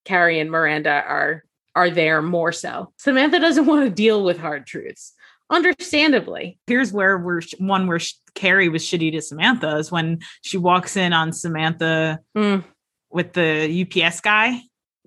Carrie 0.05 0.41
and 0.41 0.51
Miranda 0.51 0.91
are 1.07 1.43
are 1.77 1.89
there 1.89 2.21
more 2.21 2.51
so. 2.53 2.93
Samantha 2.99 3.39
doesn't 3.39 3.65
want 3.73 3.85
to 3.85 3.91
deal 3.95 4.25
with 4.25 4.39
hard 4.39 4.67
truths, 4.67 5.15
understandably. 5.51 6.59
Here's 6.67 6.93
where 6.93 7.19
we're 7.19 7.41
sh- 7.41 7.55
one 7.59 7.87
where 7.87 7.99
sh- 7.99 8.15
Carrie 8.35 8.69
was 8.69 8.83
shitty 8.85 9.13
to 9.13 9.21
Samantha 9.23 9.77
is 9.77 9.91
when 9.91 10.21
she 10.43 10.57
walks 10.57 10.97
in 10.97 11.13
on 11.13 11.33
Samantha 11.33 12.21
Mm. 12.37 12.65
with 13.11 13.33
the 13.33 13.67
UPS 13.83 14.21
guy. 14.21 14.61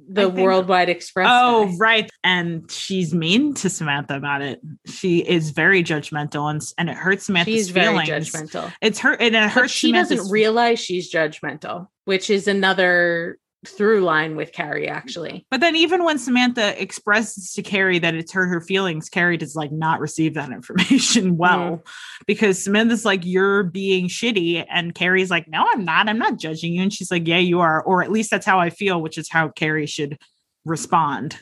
The 0.10 0.28
Worldwide 0.28 0.90
Express. 0.90 1.28
Oh, 1.32 1.66
guy. 1.68 1.76
right. 1.80 2.10
And 2.24 2.70
she's 2.70 3.14
mean 3.14 3.54
to 3.56 3.70
Samantha 3.70 4.16
about 4.18 4.42
it. 4.42 4.60
She 4.88 5.20
is 5.20 5.52
very 5.52 5.82
judgmental 5.84 6.50
and, 6.50 6.62
and 6.78 6.90
it 6.90 6.98
hurts 6.98 7.28
Samantha's 7.28 7.54
she's 7.54 7.70
very 7.70 8.06
feelings. 8.06 8.32
judgmental. 8.32 8.74
It's 8.82 9.00
hurt 9.00 9.22
and 9.22 9.36
it 9.36 9.40
But 9.40 9.50
hurts 9.52 9.72
she 9.74 9.88
Samantha's 9.90 10.18
doesn't 10.18 10.32
realize 10.32 10.80
she's 10.80 11.12
judgmental, 11.12 11.88
which 12.06 12.30
is 12.30 12.48
another 12.50 13.38
through 13.66 14.02
line 14.02 14.36
with 14.36 14.52
Carrie, 14.52 14.88
actually. 14.88 15.46
But 15.50 15.60
then 15.60 15.76
even 15.76 16.04
when 16.04 16.18
Samantha 16.18 16.80
expresses 16.82 17.54
to 17.54 17.62
Carrie 17.62 18.00
that 18.00 18.16
it's 18.16 18.32
hurt 18.32 18.48
her 18.48 18.62
feelings, 18.62 19.10
Carrie 19.10 19.38
does 19.38 19.56
like 19.56 19.72
not 19.72 20.00
receive 20.00 20.34
that 20.34 20.52
information 20.52 21.26
mm-hmm. 21.26 21.38
well 21.38 21.84
because 22.28 22.64
Samantha's 22.64 23.06
like, 23.06 23.22
you're 23.24 23.64
being 23.64 24.08
shitty. 24.08 24.66
And 24.70 24.94
Carrie's 24.94 25.32
like, 25.32 25.48
no, 25.48 25.66
I'm 25.74 25.86
not. 25.86 26.10
I'm 26.10 26.20
not 26.20 26.38
judging 26.38 26.74
you. 26.74 26.82
And 26.82 26.94
she's 26.94 27.12
like, 27.12 27.28
yeah, 27.28 27.38
you 27.38 27.60
are. 27.60 27.82
Or 27.84 28.04
at 28.04 28.12
least 28.12 28.32
that's 28.32 28.46
how 28.46 28.60
I 28.60 28.70
feel, 28.70 29.02
which 29.02 29.18
is 29.18 29.30
how 29.30 29.50
Carrie 29.50 29.88
should 29.88 30.18
respond. 30.66 31.38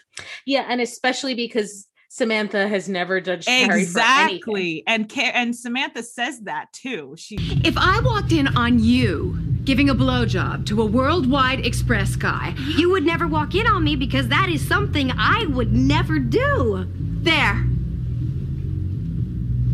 Yeah, 0.45 0.65
and 0.67 0.81
especially 0.81 1.35
because 1.35 1.87
Samantha 2.13 2.67
has 2.67 2.89
never 2.89 3.21
judged 3.21 3.47
Carrie 3.47 3.67
for 3.67 3.71
anything. 3.71 3.87
Exactly. 4.35 4.83
And 4.85 5.09
Ca- 5.09 5.31
and 5.33 5.55
Samantha 5.55 6.03
says 6.03 6.41
that 6.41 6.73
too. 6.73 7.15
She 7.17 7.37
If 7.63 7.75
I 7.77 8.01
walked 8.01 8.33
in 8.33 8.49
on 8.49 8.79
you 8.79 9.37
giving 9.63 9.89
a 9.89 9.95
blowjob 9.95 10.65
to 10.65 10.81
a 10.81 10.85
worldwide 10.85 11.65
express 11.65 12.17
guy, 12.17 12.53
You 12.75 12.89
would 12.91 13.05
never 13.05 13.27
walk 13.27 13.55
in 13.55 13.65
on 13.65 13.85
me 13.85 13.95
because 13.95 14.27
that 14.27 14.49
is 14.49 14.67
something 14.67 15.11
I 15.17 15.45
would 15.45 15.71
never 15.71 16.19
do. 16.19 16.85
there. 17.23 17.63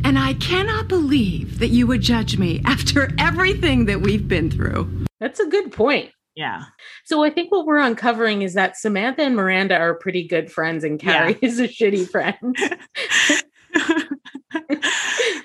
And 0.03 0.19
I 0.19 0.33
cannot 0.35 0.87
believe 0.87 1.57
that 1.57 1.69
you 1.69 1.87
would 1.87 2.01
judge 2.01 2.37
me 2.37 2.61
after 2.65 3.11
everything 3.17 3.85
that 3.85 4.01
we've 4.01 4.27
been 4.27 4.51
through. 4.51 5.05
That's 5.19 5.39
a 5.39 5.47
good 5.47 5.71
point. 5.71 6.11
Yeah. 6.37 6.65
So 7.03 7.23
I 7.23 7.31
think 7.31 7.51
what 7.51 7.65
we're 7.65 7.79
uncovering 7.79 8.43
is 8.43 8.53
that 8.53 8.77
Samantha 8.77 9.23
and 9.23 9.35
Miranda 9.35 9.75
are 9.75 9.95
pretty 9.95 10.27
good 10.27 10.51
friends 10.51 10.83
and 10.83 10.99
Carrie 10.99 11.35
is 11.41 11.59
a 11.59 11.67
shitty 11.67 12.07
friend. 12.07 12.37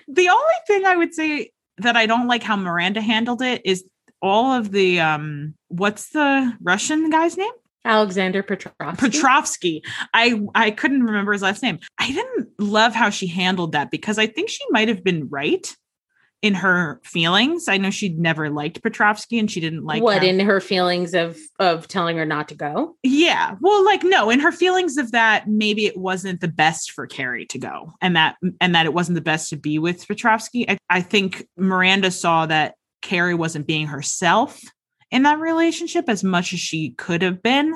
the 0.06 0.28
only 0.28 0.54
thing 0.66 0.84
I 0.84 0.94
would 0.94 1.14
say 1.14 1.50
that 1.78 1.96
I 1.96 2.04
don't 2.04 2.28
like 2.28 2.42
how 2.42 2.56
Miranda 2.56 3.00
handled 3.00 3.40
it 3.40 3.62
is 3.64 3.86
all 4.20 4.52
of 4.52 4.70
the 4.70 5.00
um 5.00 5.54
what's 5.68 6.10
the 6.10 6.54
Russian 6.60 7.08
guy's 7.08 7.38
name? 7.38 7.52
Alexander 7.86 8.42
Petrovsky. 8.42 8.96
Petrovsky. 8.98 9.82
I 10.12 10.42
I 10.54 10.72
couldn't 10.72 11.04
remember 11.04 11.32
his 11.32 11.40
last 11.40 11.62
name. 11.62 11.78
I 11.98 12.12
didn't 12.12 12.48
love 12.58 12.94
how 12.94 13.08
she 13.08 13.26
handled 13.26 13.72
that 13.72 13.90
because 13.90 14.18
I 14.18 14.26
think 14.26 14.50
she 14.50 14.62
might 14.68 14.88
have 14.88 15.02
been 15.02 15.30
right 15.30 15.74
in 16.42 16.54
her 16.54 17.00
feelings. 17.04 17.68
I 17.68 17.78
know 17.78 17.90
she'd 17.90 18.18
never 18.18 18.50
liked 18.50 18.82
Petrovsky 18.82 19.38
and 19.38 19.48
she 19.50 19.60
didn't 19.60 19.84
like 19.84 20.02
what 20.02 20.18
how- 20.18 20.26
in 20.26 20.40
her 20.40 20.60
feelings 20.60 21.14
of 21.14 21.38
of 21.58 21.88
telling 21.88 22.16
her 22.16 22.26
not 22.26 22.48
to 22.48 22.54
go? 22.54 22.96
Yeah. 23.02 23.54
Well, 23.60 23.84
like 23.84 24.02
no, 24.02 24.28
in 24.28 24.40
her 24.40 24.52
feelings 24.52 24.96
of 24.98 25.12
that, 25.12 25.48
maybe 25.48 25.86
it 25.86 25.96
wasn't 25.96 26.40
the 26.40 26.48
best 26.48 26.90
for 26.90 27.06
Carrie 27.06 27.46
to 27.46 27.58
go, 27.58 27.92
and 28.00 28.16
that 28.16 28.36
and 28.60 28.74
that 28.74 28.86
it 28.86 28.92
wasn't 28.92 29.14
the 29.14 29.20
best 29.22 29.50
to 29.50 29.56
be 29.56 29.78
with 29.78 30.06
Petrovsky. 30.06 30.68
I, 30.68 30.78
I 30.90 31.00
think 31.00 31.46
Miranda 31.56 32.10
saw 32.10 32.46
that 32.46 32.74
Carrie 33.00 33.34
wasn't 33.34 33.66
being 33.66 33.86
herself 33.86 34.60
in 35.10 35.22
that 35.22 35.38
relationship 35.38 36.08
as 36.08 36.24
much 36.24 36.52
as 36.52 36.60
she 36.60 36.90
could 36.90 37.22
have 37.22 37.42
been. 37.42 37.72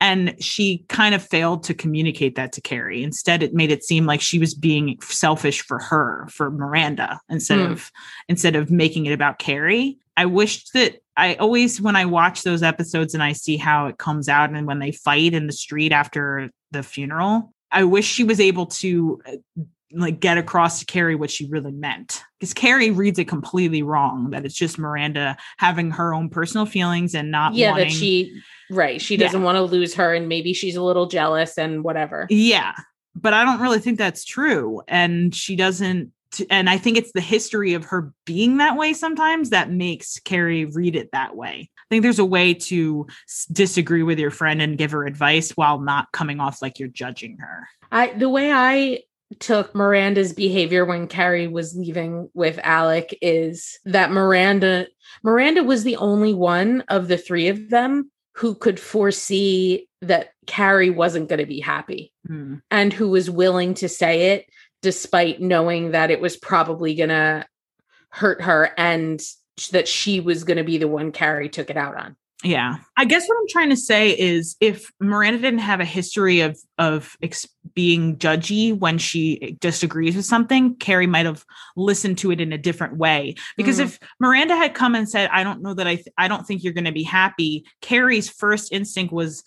And 0.00 0.36
she 0.42 0.84
kind 0.88 1.14
of 1.14 1.22
failed 1.22 1.64
to 1.64 1.74
communicate 1.74 2.34
that 2.36 2.52
to 2.52 2.60
Carrie. 2.60 3.02
Instead, 3.02 3.42
it 3.42 3.54
made 3.54 3.70
it 3.70 3.82
seem 3.82 4.04
like 4.04 4.20
she 4.20 4.38
was 4.38 4.54
being 4.54 4.98
selfish 5.00 5.62
for 5.62 5.78
her, 5.78 6.26
for 6.30 6.50
Miranda, 6.50 7.20
instead 7.30 7.60
Hmm. 7.60 7.72
of 7.72 7.90
instead 8.28 8.56
of 8.56 8.70
making 8.70 9.06
it 9.06 9.12
about 9.12 9.38
Carrie. 9.38 9.98
I 10.16 10.26
wished 10.26 10.72
that 10.74 10.96
I 11.16 11.34
always, 11.36 11.80
when 11.80 11.96
I 11.96 12.04
watch 12.04 12.42
those 12.42 12.62
episodes 12.62 13.14
and 13.14 13.22
I 13.22 13.32
see 13.32 13.56
how 13.56 13.86
it 13.86 13.96
comes 13.96 14.28
out 14.28 14.50
and 14.50 14.66
when 14.66 14.80
they 14.80 14.92
fight 14.92 15.32
in 15.32 15.46
the 15.46 15.52
street 15.52 15.92
after 15.92 16.50
the 16.72 16.82
funeral, 16.82 17.54
I 17.72 17.84
wish 17.84 18.06
she 18.06 18.24
was 18.24 18.38
able 18.38 18.66
to 18.66 19.20
uh, 19.26 19.62
like 19.92 20.20
get 20.20 20.36
across 20.36 20.80
to 20.80 20.84
Carrie 20.86 21.14
what 21.14 21.30
she 21.30 21.46
really 21.48 21.72
meant. 21.72 22.22
Because 22.38 22.52
Carrie 22.52 22.90
reads 22.90 23.18
it 23.18 23.28
completely 23.28 23.82
wrong 23.82 24.30
that 24.30 24.44
it's 24.44 24.54
just 24.54 24.78
Miranda 24.78 25.36
having 25.56 25.90
her 25.92 26.12
own 26.12 26.28
personal 26.28 26.66
feelings 26.66 27.14
and 27.14 27.30
not 27.30 27.54
yeah, 27.54 27.70
wanting, 27.70 27.88
that 27.88 27.92
she 27.94 28.42
right. 28.70 29.00
She 29.00 29.16
doesn't 29.16 29.42
want 29.42 29.56
to 29.56 29.62
lose 29.62 29.94
her 29.94 30.14
and 30.14 30.28
maybe 30.28 30.52
she's 30.52 30.76
a 30.76 30.82
little 30.82 31.06
jealous 31.06 31.58
and 31.58 31.84
whatever. 31.84 32.26
Yeah. 32.30 32.72
But 33.14 33.32
I 33.32 33.44
don't 33.44 33.60
really 33.60 33.78
think 33.78 33.98
that's 33.98 34.24
true. 34.24 34.82
And 34.88 35.34
she 35.34 35.56
doesn't. 35.56 36.12
And 36.50 36.68
I 36.68 36.76
think 36.76 36.98
it's 36.98 37.12
the 37.12 37.20
history 37.20 37.72
of 37.74 37.84
her 37.86 38.12
being 38.26 38.58
that 38.58 38.76
way 38.76 38.92
sometimes 38.92 39.50
that 39.50 39.70
makes 39.70 40.18
Carrie 40.20 40.66
read 40.66 40.94
it 40.94 41.10
that 41.12 41.34
way. 41.34 41.70
I 41.78 41.88
think 41.88 42.02
there's 42.02 42.18
a 42.18 42.24
way 42.24 42.52
to 42.52 43.06
disagree 43.52 44.02
with 44.02 44.18
your 44.18 44.32
friend 44.32 44.60
and 44.60 44.76
give 44.76 44.90
her 44.90 45.06
advice 45.06 45.52
while 45.52 45.78
not 45.78 46.10
coming 46.12 46.40
off 46.40 46.60
like 46.60 46.78
you're 46.78 46.88
judging 46.88 47.38
her. 47.38 47.68
I 47.92 48.08
the 48.08 48.28
way 48.28 48.52
I 48.52 49.02
took 49.38 49.74
Miranda's 49.74 50.32
behavior 50.32 50.84
when 50.84 51.08
Carrie 51.08 51.48
was 51.48 51.76
leaving 51.76 52.28
with 52.34 52.58
Alec 52.62 53.16
is 53.22 53.78
that 53.84 54.10
Miranda 54.10 54.88
Miranda 55.22 55.62
was 55.62 55.84
the 55.84 55.96
only 55.96 56.34
one 56.34 56.82
of 56.88 57.08
the 57.08 57.18
three 57.18 57.48
of 57.48 57.70
them 57.70 58.10
who 58.36 58.54
could 58.54 58.78
foresee 58.78 59.88
that 60.02 60.30
Carrie 60.46 60.90
wasn't 60.90 61.28
going 61.28 61.38
to 61.38 61.46
be 61.46 61.60
happy 61.60 62.12
Hmm. 62.26 62.56
and 62.70 62.92
who 62.92 63.08
was 63.08 63.30
willing 63.30 63.74
to 63.74 63.88
say 63.88 64.32
it 64.32 64.46
despite 64.82 65.40
knowing 65.40 65.92
that 65.92 66.10
it 66.10 66.20
was 66.20 66.36
probably 66.36 66.94
going 66.94 67.08
to 67.08 67.46
hurt 68.10 68.42
her 68.42 68.70
and 68.76 69.20
that 69.72 69.88
she 69.88 70.20
was 70.20 70.44
going 70.44 70.58
to 70.58 70.64
be 70.64 70.78
the 70.78 70.88
one 70.88 71.12
Carrie 71.12 71.48
took 71.48 71.70
it 71.70 71.76
out 71.76 71.96
on. 71.96 72.16
Yeah. 72.44 72.76
I 72.98 73.06
guess 73.06 73.26
what 73.26 73.38
I'm 73.38 73.48
trying 73.48 73.70
to 73.70 73.76
say 73.76 74.10
is 74.10 74.56
if 74.60 74.92
Miranda 75.00 75.40
didn't 75.40 75.60
have 75.60 75.80
a 75.80 75.86
history 75.86 76.40
of 76.40 76.58
of 76.76 77.16
ex- 77.22 77.48
being 77.74 78.16
judgy 78.18 78.78
when 78.78 78.98
she 78.98 79.56
disagrees 79.60 80.14
with 80.14 80.26
something, 80.26 80.76
Carrie 80.76 81.06
might 81.06 81.24
have 81.26 81.44
listened 81.76 82.18
to 82.18 82.30
it 82.30 82.40
in 82.40 82.52
a 82.52 82.58
different 82.58 82.98
way. 82.98 83.34
Because 83.56 83.78
Mhm. 83.78 83.84
if 83.84 83.98
Miranda 84.20 84.54
had 84.54 84.74
come 84.74 84.94
and 84.94 85.08
said, 85.08 85.30
"I 85.32 85.44
don't 85.44 85.62
know 85.62 85.72
that 85.74 85.86
I 85.86 85.94
th- 85.96 86.08
I 86.18 86.28
don't 86.28 86.46
think 86.46 86.62
you're 86.62 86.74
going 86.74 86.84
to 86.84 86.92
be 86.92 87.04
happy," 87.04 87.64
Carrie's 87.80 88.28
first 88.28 88.70
instinct 88.70 89.12
was 89.14 89.42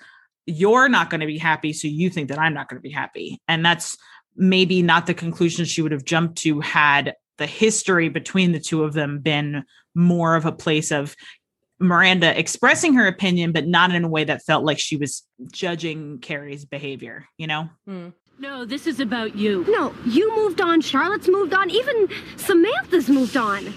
you're 0.48 0.90
not 0.90 1.12
going 1.12 1.22
to 1.22 1.28
be 1.28 1.38
happy, 1.38 1.74
so 1.74 1.88
you 1.88 2.10
think 2.10 2.30
that 2.30 2.40
I'm 2.40 2.56
not 2.56 2.70
going 2.70 2.82
to 2.82 2.88
be 2.88 2.94
happy. 2.94 3.40
And 3.48 3.64
that's 3.64 3.98
maybe 4.36 4.82
not 4.82 5.06
the 5.06 5.14
conclusion 5.14 5.66
she 5.66 5.84
would 5.84 5.92
have 5.92 6.06
jumped 6.06 6.40
to 6.40 6.60
had 6.60 7.14
the 7.38 7.46
history 7.46 8.10
between 8.10 8.52
the 8.52 8.60
two 8.60 8.84
of 8.84 8.94
them 8.94 9.20
been 9.20 9.64
more 9.96 10.36
of 10.36 10.46
a 10.46 10.52
place 10.52 10.92
of 10.92 11.16
Miranda 11.80 12.38
expressing 12.38 12.94
her 12.94 13.08
opinion, 13.08 13.52
but 13.52 13.68
not 13.68 13.94
in 13.94 14.04
a 14.04 14.08
way 14.08 14.24
that 14.26 14.44
felt 14.44 14.66
like 14.66 14.80
she 14.80 14.98
was 14.98 15.24
judging 15.52 16.20
Carrie's 16.20 16.66
behavior, 16.66 17.26
you 17.38 17.48
know? 17.48 17.70
Hmm. 17.88 18.10
No, 18.38 18.64
this 18.64 18.88
is 18.88 19.00
about 19.00 19.36
you. 19.36 19.66
No, 19.68 19.94
you 20.06 20.34
moved 20.36 20.62
on, 20.62 20.80
Charlotte's 20.82 21.28
moved 21.28 21.54
on, 21.54 21.70
even 21.70 22.08
Samantha's 22.38 23.10
moved 23.10 23.36
on. 23.36 23.74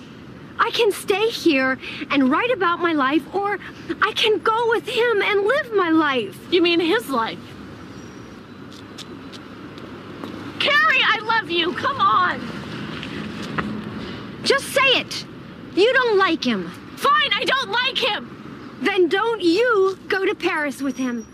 I 0.58 0.70
can 0.70 0.92
stay 0.92 1.28
here 1.28 1.78
and 2.10 2.30
write 2.30 2.50
about 2.52 2.78
my 2.78 2.92
life, 2.92 3.22
or 3.34 3.58
I 4.02 4.12
can 4.12 4.38
go 4.38 4.68
with 4.68 4.86
him 4.86 5.22
and 5.22 5.42
live 5.42 5.72
my 5.74 5.90
life. 5.90 6.38
You 6.52 6.62
mean 6.62 6.78
his 6.78 7.08
life? 7.08 7.38
Carrie, 10.60 11.02
I 11.02 11.18
love 11.24 11.50
you. 11.50 11.72
Come 11.72 12.00
on. 12.00 12.40
Just 14.44 14.66
say 14.66 15.00
it. 15.00 15.24
You 15.74 15.92
don't 15.92 16.18
like 16.18 16.44
him. 16.44 16.70
Fine, 17.02 17.32
I 17.32 17.44
don't 17.44 17.70
like 17.70 17.98
him. 17.98 18.78
Then 18.80 19.08
don't 19.08 19.42
you 19.42 19.98
go 20.06 20.24
to 20.24 20.34
Paris 20.36 20.80
with 20.80 20.96
him. 20.96 21.26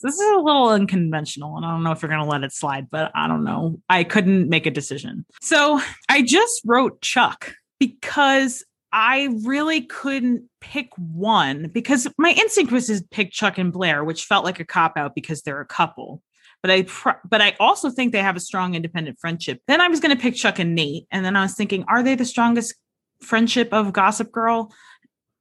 This 0.00 0.14
is 0.14 0.30
a 0.30 0.38
little 0.38 0.68
unconventional, 0.68 1.56
and 1.56 1.66
I 1.66 1.72
don't 1.72 1.82
know 1.82 1.92
if 1.92 2.00
you're 2.00 2.08
going 2.08 2.22
to 2.22 2.28
let 2.28 2.44
it 2.44 2.52
slide, 2.52 2.88
but 2.88 3.10
I 3.14 3.28
don't 3.28 3.44
know. 3.44 3.80
I 3.90 4.04
couldn't 4.04 4.48
make 4.48 4.64
a 4.64 4.70
decision. 4.70 5.26
So 5.42 5.80
I 6.08 6.22
just 6.22 6.62
wrote 6.64 7.02
Chuck 7.02 7.52
because 7.78 8.64
I 8.90 9.28
really 9.44 9.82
couldn't 9.82 10.48
pick 10.60 10.88
one 10.96 11.68
because 11.68 12.08
my 12.16 12.30
instinct 12.30 12.72
was 12.72 12.86
to 12.86 13.04
pick 13.10 13.32
Chuck 13.32 13.58
and 13.58 13.72
Blair, 13.72 14.02
which 14.02 14.24
felt 14.24 14.44
like 14.44 14.60
a 14.60 14.64
cop 14.64 14.96
out 14.96 15.14
because 15.14 15.42
they're 15.42 15.60
a 15.60 15.66
couple. 15.66 16.22
But 16.62 16.70
I, 16.70 16.82
pr- 16.82 17.10
but 17.28 17.42
I 17.42 17.54
also 17.60 17.90
think 17.90 18.12
they 18.12 18.22
have 18.22 18.36
a 18.36 18.40
strong 18.40 18.74
independent 18.74 19.18
friendship. 19.20 19.60
Then 19.68 19.80
I 19.80 19.88
was 19.88 20.00
going 20.00 20.16
to 20.16 20.20
pick 20.20 20.34
Chuck 20.34 20.58
and 20.58 20.74
Nate, 20.74 21.06
and 21.10 21.24
then 21.24 21.36
I 21.36 21.42
was 21.42 21.54
thinking, 21.54 21.84
are 21.88 22.02
they 22.02 22.14
the 22.14 22.24
strongest 22.24 22.74
friendship 23.20 23.72
of 23.72 23.92
Gossip 23.92 24.32
Girl? 24.32 24.72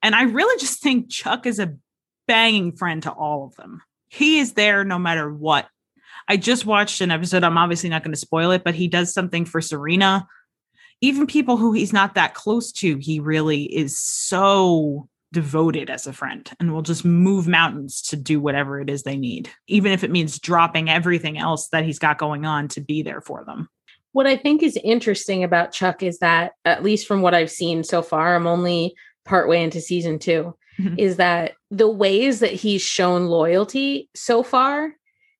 And 0.01 0.15
I 0.15 0.23
really 0.23 0.59
just 0.59 0.81
think 0.81 1.09
Chuck 1.09 1.45
is 1.45 1.59
a 1.59 1.75
banging 2.27 2.75
friend 2.75 3.01
to 3.03 3.11
all 3.11 3.45
of 3.45 3.55
them. 3.55 3.81
He 4.09 4.39
is 4.39 4.53
there 4.53 4.83
no 4.83 4.99
matter 4.99 5.33
what. 5.33 5.67
I 6.27 6.37
just 6.37 6.65
watched 6.65 7.01
an 7.01 7.11
episode. 7.11 7.43
I'm 7.43 7.57
obviously 7.57 7.89
not 7.89 8.03
going 8.03 8.13
to 8.13 8.19
spoil 8.19 8.51
it, 8.51 8.63
but 8.63 8.75
he 8.75 8.87
does 8.87 9.13
something 9.13 9.45
for 9.45 9.61
Serena. 9.61 10.27
Even 10.99 11.27
people 11.27 11.57
who 11.57 11.73
he's 11.73 11.93
not 11.93 12.15
that 12.15 12.33
close 12.33 12.71
to, 12.73 12.97
he 12.97 13.19
really 13.19 13.63
is 13.63 13.97
so 13.97 15.07
devoted 15.31 15.89
as 15.89 16.07
a 16.07 16.13
friend 16.13 16.49
and 16.59 16.73
will 16.73 16.81
just 16.81 17.05
move 17.05 17.47
mountains 17.47 18.01
to 18.01 18.15
do 18.15 18.39
whatever 18.39 18.79
it 18.79 18.89
is 18.89 19.03
they 19.03 19.17
need, 19.17 19.49
even 19.67 19.91
if 19.91 20.03
it 20.03 20.11
means 20.11 20.39
dropping 20.39 20.89
everything 20.89 21.37
else 21.37 21.67
that 21.69 21.85
he's 21.85 21.99
got 21.99 22.17
going 22.17 22.45
on 22.45 22.67
to 22.69 22.81
be 22.81 23.03
there 23.03 23.21
for 23.21 23.43
them. 23.45 23.69
What 24.17 24.25
I 24.25 24.35
think 24.35 24.63
is 24.63 24.79
interesting 24.83 25.43
about 25.43 25.71
Chuck 25.71 26.01
is 26.01 26.17
that, 26.17 26.53
at 26.65 26.81
least 26.81 27.05
from 27.05 27.21
what 27.21 27.35
I've 27.35 27.51
seen 27.51 27.83
so 27.83 28.01
far, 28.01 28.35
I'm 28.35 28.47
only 28.47 28.95
partway 29.25 29.61
into 29.61 29.79
season 29.79 30.17
2 30.17 30.55
Mhm. 30.79 30.97
is 30.97 31.17
that 31.17 31.51
the 31.69 31.87
ways 31.87 32.39
that 32.39 32.53
he's 32.53 32.81
shown 32.81 33.27
loyalty 33.27 34.09
so 34.15 34.41
far 34.41 34.95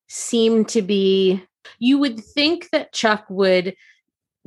seem 0.08 0.63
to 0.66 0.84
be. 0.84 1.42
You 1.80 1.98
would 1.98 2.20
think 2.20 2.70
that 2.70 2.94
Chuck 2.94 3.26
would 3.32 3.76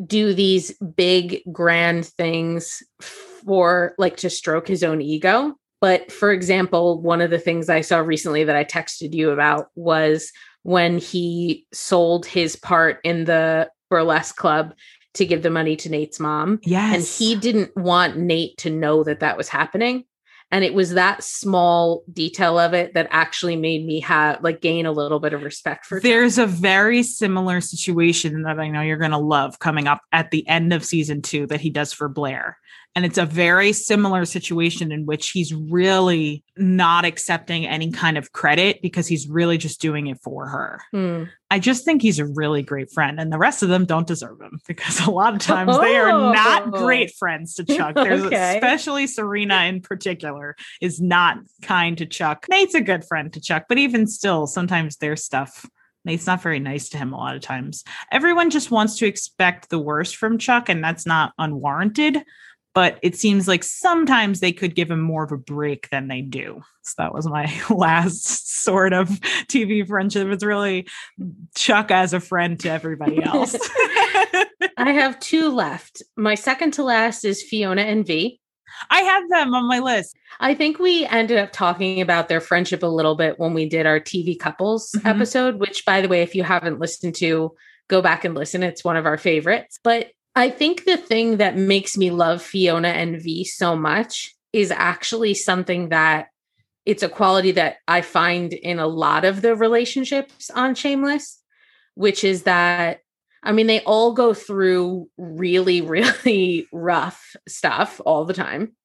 do 0.06 0.32
these 0.32 0.78
big, 0.78 1.42
grand 1.50 2.06
things 2.06 2.84
for 3.00 3.96
like 3.98 4.16
to 4.18 4.30
stroke 4.30 4.68
his 4.68 4.84
own 4.84 5.00
ego. 5.00 5.56
But 5.80 6.12
for 6.12 6.30
example, 6.30 7.02
one 7.02 7.20
of 7.20 7.30
the 7.30 7.40
things 7.40 7.68
I 7.68 7.80
saw 7.80 7.98
recently 7.98 8.44
that 8.44 8.54
I 8.54 8.62
texted 8.62 9.12
you 9.12 9.30
about 9.30 9.70
was 9.74 10.30
when 10.62 10.98
he 10.98 11.66
sold 11.72 12.26
his 12.26 12.54
part 12.54 13.00
in 13.02 13.24
the 13.24 13.68
burlesque 13.90 14.36
club 14.36 14.74
to 15.14 15.26
give 15.26 15.42
the 15.42 15.50
money 15.50 15.76
to 15.76 15.90
Nate's 15.90 16.20
mom. 16.20 16.60
Yes. 16.62 16.94
And 16.94 17.04
he 17.04 17.38
didn't 17.38 17.76
want 17.76 18.16
Nate 18.16 18.56
to 18.58 18.70
know 18.70 19.04
that 19.04 19.20
that 19.20 19.36
was 19.36 19.48
happening. 19.48 20.04
And 20.52 20.64
it 20.64 20.74
was 20.74 20.94
that 20.94 21.22
small 21.22 22.02
detail 22.12 22.58
of 22.58 22.74
it 22.74 22.94
that 22.94 23.06
actually 23.10 23.54
made 23.54 23.86
me 23.86 24.00
have 24.00 24.42
like 24.42 24.60
gain 24.60 24.84
a 24.84 24.90
little 24.90 25.20
bit 25.20 25.32
of 25.32 25.42
respect 25.44 25.86
for 25.86 26.00
There's 26.00 26.38
a 26.38 26.46
very 26.46 27.04
similar 27.04 27.60
situation 27.60 28.42
that 28.42 28.58
I 28.58 28.68
know 28.68 28.80
you're 28.80 28.96
going 28.96 29.12
to 29.12 29.18
love 29.18 29.60
coming 29.60 29.86
up 29.86 30.00
at 30.10 30.32
the 30.32 30.46
end 30.48 30.72
of 30.72 30.84
season 30.84 31.22
two 31.22 31.46
that 31.46 31.60
he 31.60 31.70
does 31.70 31.92
for 31.92 32.08
Blair. 32.08 32.58
And 32.96 33.04
it's 33.04 33.18
a 33.18 33.24
very 33.24 33.72
similar 33.72 34.24
situation 34.24 34.90
in 34.90 35.06
which 35.06 35.30
he's 35.30 35.54
really 35.54 36.42
not 36.56 37.04
accepting 37.04 37.64
any 37.64 37.92
kind 37.92 38.18
of 38.18 38.32
credit 38.32 38.82
because 38.82 39.06
he's 39.06 39.28
really 39.28 39.58
just 39.58 39.80
doing 39.80 40.08
it 40.08 40.18
for 40.24 40.48
her. 40.48 40.80
Hmm. 40.90 41.24
I 41.52 41.60
just 41.60 41.84
think 41.84 42.02
he's 42.02 42.18
a 42.18 42.26
really 42.26 42.62
great 42.62 42.90
friend, 42.92 43.20
and 43.20 43.32
the 43.32 43.38
rest 43.38 43.62
of 43.62 43.68
them 43.68 43.84
don't 43.84 44.08
deserve 44.08 44.40
him 44.40 44.58
because 44.66 45.06
a 45.06 45.10
lot 45.10 45.34
of 45.34 45.40
times 45.40 45.78
they 45.78 45.96
are 45.96 46.32
not 46.34 46.62
Oh. 46.66 46.70
great 46.84 47.14
friends 47.16 47.54
to 47.54 47.64
Chuck. 47.64 47.94
There's 47.96 48.22
Okay. 48.24 48.56
especially 48.56 49.06
Serena 49.06 49.62
in 49.66 49.80
particular 49.82 50.56
is 50.80 51.00
not 51.00 51.38
kind 51.62 51.96
to 51.98 52.06
Chuck. 52.06 52.46
Nate's 52.50 52.74
a 52.74 52.80
good 52.80 53.04
friend 53.04 53.32
to 53.34 53.40
Chuck, 53.40 53.66
but 53.68 53.78
even 53.78 54.08
still, 54.08 54.48
sometimes 54.48 54.96
their 54.96 55.14
stuff. 55.16 55.64
Nate's 56.04 56.26
not 56.26 56.42
very 56.42 56.58
nice 56.60 56.88
to 56.88 56.98
him 56.98 57.12
a 57.12 57.16
lot 57.18 57.36
of 57.36 57.42
times. 57.42 57.84
Everyone 58.10 58.50
just 58.50 58.70
wants 58.70 58.96
to 58.98 59.06
expect 59.06 59.68
the 59.70 59.78
worst 59.78 60.16
from 60.16 60.38
Chuck, 60.38 60.68
and 60.68 60.82
that's 60.82 61.06
not 61.06 61.32
unwarranted. 61.38 62.22
But 62.74 62.98
it 63.02 63.16
seems 63.16 63.48
like 63.48 63.64
sometimes 63.64 64.38
they 64.40 64.52
could 64.52 64.76
give 64.76 64.90
him 64.90 65.00
more 65.00 65.24
of 65.24 65.32
a 65.32 65.36
break 65.36 65.88
than 65.90 66.06
they 66.06 66.20
do. 66.20 66.62
So 66.82 66.94
that 66.98 67.12
was 67.12 67.26
my 67.26 67.52
last 67.70 68.62
sort 68.62 68.92
of 68.92 69.08
TV 69.48 69.86
friendship. 69.86 70.28
It's 70.28 70.44
really 70.44 70.86
Chuck 71.56 71.90
as 71.90 72.12
a 72.12 72.20
friend 72.20 72.58
to 72.60 72.70
everybody 72.70 73.22
else. 73.22 73.54
I 74.76 74.92
have 74.92 75.18
two 75.20 75.48
left. 75.50 76.02
My 76.16 76.34
second 76.34 76.72
to 76.74 76.84
last 76.84 77.24
is 77.24 77.42
Fiona 77.42 77.82
and 77.82 78.06
V. 78.06 78.40
I 78.88 79.00
have 79.00 79.28
them 79.28 79.52
on 79.52 79.66
my 79.66 79.80
list. 79.80 80.16
I 80.38 80.54
think 80.54 80.78
we 80.78 81.04
ended 81.06 81.38
up 81.38 81.52
talking 81.52 82.00
about 82.00 82.28
their 82.28 82.40
friendship 82.40 82.82
a 82.84 82.86
little 82.86 83.16
bit 83.16 83.38
when 83.38 83.52
we 83.52 83.68
did 83.68 83.84
our 83.84 83.98
TV 83.98 84.38
couples 84.38 84.92
Mhm. 84.96 85.06
episode, 85.06 85.56
which, 85.58 85.84
by 85.84 86.00
the 86.00 86.08
way, 86.08 86.22
if 86.22 86.34
you 86.36 86.44
haven't 86.44 86.78
listened 86.78 87.16
to, 87.16 87.52
go 87.88 88.00
back 88.00 88.24
and 88.24 88.34
listen. 88.34 88.62
It's 88.62 88.84
one 88.84 88.96
of 88.96 89.06
our 89.06 89.18
favorites. 89.18 89.80
But 89.82 90.12
I 90.34 90.50
think 90.50 90.84
the 90.84 90.96
thing 90.96 91.38
that 91.38 91.56
makes 91.56 91.96
me 91.96 92.10
love 92.10 92.42
Fiona 92.42 92.88
and 92.88 93.20
V 93.20 93.44
so 93.44 93.74
much 93.76 94.34
is 94.52 94.70
actually 94.70 95.34
something 95.34 95.88
that 95.90 96.28
it's 96.86 97.02
a 97.02 97.08
quality 97.08 97.52
that 97.52 97.76
I 97.86 98.00
find 98.00 98.52
in 98.52 98.78
a 98.78 98.86
lot 98.86 99.24
of 99.24 99.42
the 99.42 99.54
relationships 99.54 100.50
on 100.50 100.74
Shameless, 100.74 101.40
which 101.94 102.24
is 102.24 102.44
that 102.44 103.00
I 103.42 103.52
mean, 103.52 103.66
they 103.66 103.80
all 103.80 104.12
go 104.12 104.34
through 104.34 105.08
really, 105.16 105.80
really 105.80 106.66
rough 106.72 107.34
stuff 107.48 108.00
all 108.04 108.24
the 108.24 108.34
time. 108.34 108.76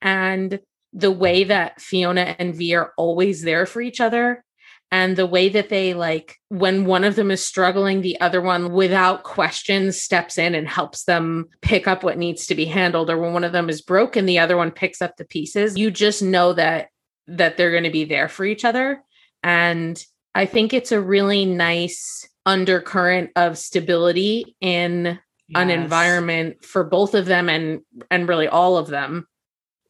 And 0.00 0.60
the 0.92 1.10
way 1.10 1.44
that 1.44 1.80
Fiona 1.80 2.36
and 2.38 2.54
V 2.54 2.74
are 2.74 2.92
always 2.96 3.42
there 3.42 3.66
for 3.66 3.80
each 3.80 4.00
other, 4.00 4.44
and 4.90 5.16
the 5.16 5.26
way 5.26 5.48
that 5.48 5.70
they 5.70 5.92
like 5.92 6.36
when 6.50 6.84
one 6.84 7.02
of 7.02 7.16
them 7.16 7.30
is 7.30 7.44
struggling, 7.44 8.00
the 8.00 8.20
other 8.20 8.40
one, 8.40 8.72
without 8.72 9.24
question, 9.24 9.90
steps 9.90 10.38
in 10.38 10.54
and 10.54 10.68
helps 10.68 11.04
them 11.04 11.46
pick 11.62 11.88
up 11.88 12.04
what 12.04 12.18
needs 12.18 12.46
to 12.46 12.54
be 12.54 12.64
handled. 12.66 13.10
Or 13.10 13.18
when 13.18 13.32
one 13.32 13.44
of 13.44 13.52
them 13.52 13.68
is 13.68 13.82
broken, 13.82 14.26
the 14.26 14.38
other 14.38 14.56
one 14.56 14.70
picks 14.70 15.02
up 15.02 15.16
the 15.16 15.24
pieces. 15.24 15.76
You 15.76 15.90
just 15.90 16.22
know 16.22 16.52
that 16.52 16.88
that 17.26 17.56
they're 17.56 17.70
going 17.72 17.84
to 17.84 17.90
be 17.90 18.04
there 18.04 18.28
for 18.28 18.44
each 18.44 18.64
other. 18.64 19.02
And 19.42 20.00
I 20.34 20.46
think 20.46 20.72
it's 20.72 20.92
a 20.92 21.00
really 21.00 21.44
nice 21.44 22.28
undercurrent 22.46 23.30
of 23.34 23.56
stability 23.56 24.54
in 24.60 25.18
an 25.54 25.70
environment 25.70 26.64
for 26.64 26.84
both 26.84 27.14
of 27.14 27.26
them 27.26 27.48
and 27.48 27.80
and 28.10 28.28
really 28.28 28.48
all 28.48 28.76
of 28.76 28.88
them 28.88 29.26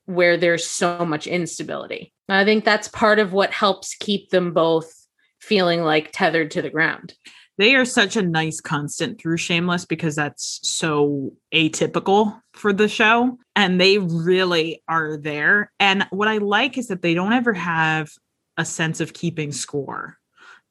where 0.07 0.37
there's 0.37 0.66
so 0.66 1.04
much 1.04 1.26
instability. 1.26 2.13
I 2.28 2.44
think 2.44 2.64
that's 2.64 2.88
part 2.88 3.18
of 3.18 3.32
what 3.32 3.52
helps 3.52 3.94
keep 3.94 4.30
them 4.30 4.52
both 4.52 4.92
feeling 5.40 5.82
like 5.82 6.10
tethered 6.12 6.50
to 6.52 6.62
the 6.62 6.70
ground. 6.70 7.14
They 7.56 7.76
are 7.76 7.84
such 7.84 8.16
a 8.16 8.22
nice 8.22 8.60
constant 8.60 9.20
through 9.20 9.37
Shameless 9.37 9.84
because 9.84 10.16
that's 10.16 10.58
so 10.62 11.32
atypical 11.54 12.40
for 12.52 12.72
the 12.72 12.88
show. 12.88 13.38
And 13.54 13.80
they 13.80 13.98
really 13.98 14.82
are 14.88 15.16
there. 15.16 15.70
And 15.78 16.06
what 16.10 16.26
I 16.26 16.38
like 16.38 16.76
is 16.78 16.88
that 16.88 17.02
they 17.02 17.14
don't 17.14 17.32
ever 17.32 17.52
have 17.52 18.10
a 18.56 18.64
sense 18.64 19.00
of 19.00 19.12
keeping 19.12 19.52
score. 19.52 20.18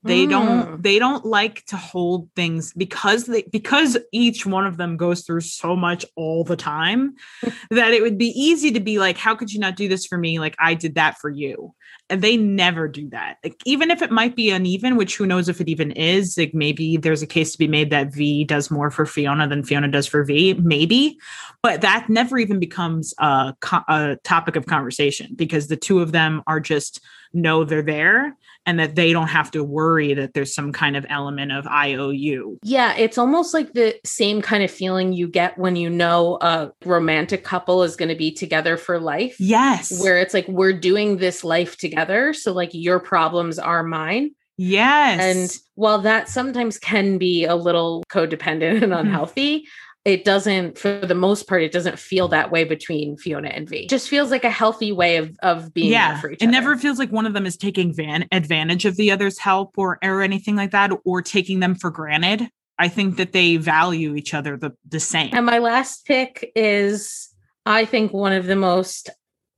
They 0.05 0.25
don't 0.25 0.67
hmm. 0.67 0.81
they 0.81 0.99
don't 0.99 1.25
like 1.25 1.65
to 1.67 1.77
hold 1.77 2.29
things 2.35 2.73
because 2.73 3.25
they 3.25 3.43
because 3.43 3.97
each 4.11 4.45
one 4.45 4.67
of 4.67 4.75
them 4.75 4.97
goes 4.97 5.21
through 5.21 5.41
so 5.41 5.77
much 5.77 6.05
all 6.17 6.43
the 6.43 6.57
time 6.57 7.15
that 7.69 7.93
it 7.93 8.01
would 8.01 8.17
be 8.17 8.27
easy 8.39 8.71
to 8.71 8.81
be 8.81 8.99
like 8.99 9.17
how 9.17 9.33
could 9.33 9.53
you 9.53 9.59
not 9.59 9.77
do 9.77 9.87
this 9.87 10.05
for 10.05 10.17
me? 10.17 10.39
Like 10.39 10.55
I 10.59 10.73
did 10.73 10.95
that 10.95 11.19
for 11.19 11.29
you. 11.29 11.73
And 12.09 12.21
they 12.21 12.35
never 12.35 12.89
do 12.89 13.09
that. 13.09 13.37
Like 13.43 13.61
even 13.65 13.91
if 13.91 14.01
it 14.01 14.11
might 14.11 14.35
be 14.35 14.51
uneven 14.51 14.97
which 14.97 15.15
who 15.15 15.25
knows 15.25 15.47
if 15.47 15.61
it 15.61 15.69
even 15.69 15.91
is 15.91 16.37
like 16.37 16.53
maybe 16.53 16.97
there's 16.97 17.21
a 17.21 17.27
case 17.27 17.53
to 17.53 17.57
be 17.57 17.67
made 17.69 17.89
that 17.91 18.13
v 18.13 18.43
does 18.43 18.69
more 18.69 18.91
for 18.91 19.05
fiona 19.05 19.47
than 19.47 19.63
fiona 19.63 19.87
does 19.87 20.05
for 20.05 20.25
v 20.25 20.53
maybe. 20.55 21.17
But 21.61 21.79
that 21.79 22.09
never 22.09 22.37
even 22.37 22.59
becomes 22.59 23.13
a, 23.19 23.55
a 23.87 24.17
topic 24.23 24.57
of 24.57 24.65
conversation 24.65 25.33
because 25.33 25.67
the 25.67 25.77
two 25.77 26.01
of 26.01 26.11
them 26.11 26.43
are 26.45 26.59
just 26.59 26.99
know 27.33 27.63
they're 27.63 27.81
there 27.81 28.35
and 28.65 28.79
that 28.79 28.95
they 28.95 29.11
don't 29.11 29.27
have 29.27 29.51
to 29.51 29.63
worry 29.63 30.13
that 30.13 30.33
there's 30.33 30.53
some 30.53 30.71
kind 30.71 30.95
of 30.95 31.05
element 31.09 31.51
of 31.51 31.65
iou 31.67 32.57
Yeah, 32.63 32.95
it's 32.95 33.17
almost 33.17 33.53
like 33.53 33.73
the 33.73 33.95
same 34.05 34.41
kind 34.41 34.63
of 34.63 34.71
feeling 34.71 35.13
you 35.13 35.27
get 35.27 35.57
when 35.57 35.75
you 35.75 35.89
know 35.89 36.37
a 36.41 36.71
romantic 36.85 37.43
couple 37.43 37.83
is 37.83 37.95
going 37.95 38.09
to 38.09 38.15
be 38.15 38.31
together 38.31 38.77
for 38.77 38.99
life. 38.99 39.35
yes 39.39 40.01
Where 40.01 40.17
it's 40.17 40.33
like 40.33 40.47
we're 40.47 40.73
doing 40.73 41.17
this 41.17 41.43
life 41.43 41.77
together, 41.77 42.33
so 42.33 42.53
like 42.53 42.69
your 42.73 42.99
problems 42.99 43.59
are 43.59 43.83
mine. 43.83 44.31
yes 44.57 45.19
And 45.19 45.61
while 45.75 45.99
that 45.99 46.29
sometimes 46.29 46.77
can 46.77 47.17
be 47.17 47.45
a 47.45 47.55
little 47.55 48.03
codependent 48.09 48.83
and 48.83 48.91
mm-hmm. 48.91 48.93
unhealthy, 48.93 49.67
it 50.05 50.25
doesn't, 50.25 50.77
for 50.77 50.99
the 50.99 51.15
most 51.15 51.47
part, 51.47 51.63
it 51.63 51.71
doesn't 51.71 51.97
feel 51.97 52.27
that 52.27 52.51
way 52.51 52.65
between 52.65 53.15
Fiona 53.15 53.47
and 53.49 53.69
V. 53.69 53.83
It 53.85 53.89
just 53.89 54.09
feels 54.09 54.31
like 54.31 54.43
a 54.43 54.49
healthy 54.49 54.91
way 54.91 55.15
of 55.17 55.35
of 55.41 55.73
being 55.73 55.91
yeah 55.91 56.19
it 56.25 56.41
other. 56.41 56.51
never 56.51 56.75
feels 56.77 56.99
like 56.99 57.09
one 57.11 57.25
of 57.25 57.33
them 57.33 57.45
is 57.45 57.55
taking 57.55 57.93
van- 57.93 58.27
advantage 58.31 58.83
of 58.85 58.97
the 58.97 59.11
other's 59.11 59.39
help 59.39 59.77
or 59.77 59.99
or 60.03 60.21
anything 60.21 60.55
like 60.57 60.71
that 60.71 60.91
or 61.05 61.21
taking 61.21 61.61
them 61.61 61.73
for 61.75 61.89
granted 61.89 62.49
i 62.79 62.87
think 62.89 63.15
that 63.17 63.31
they 63.31 63.55
value 63.55 64.15
each 64.15 64.33
other 64.33 64.57
the, 64.57 64.71
the 64.89 64.99
same 64.99 65.29
And 65.33 65.45
my 65.45 65.59
last 65.59 66.05
pick 66.05 66.51
is, 66.55 67.29
I 67.65 67.85
think, 67.85 68.11
one 68.11 68.33
of 68.33 68.45
the 68.45 68.55
most 68.57 69.09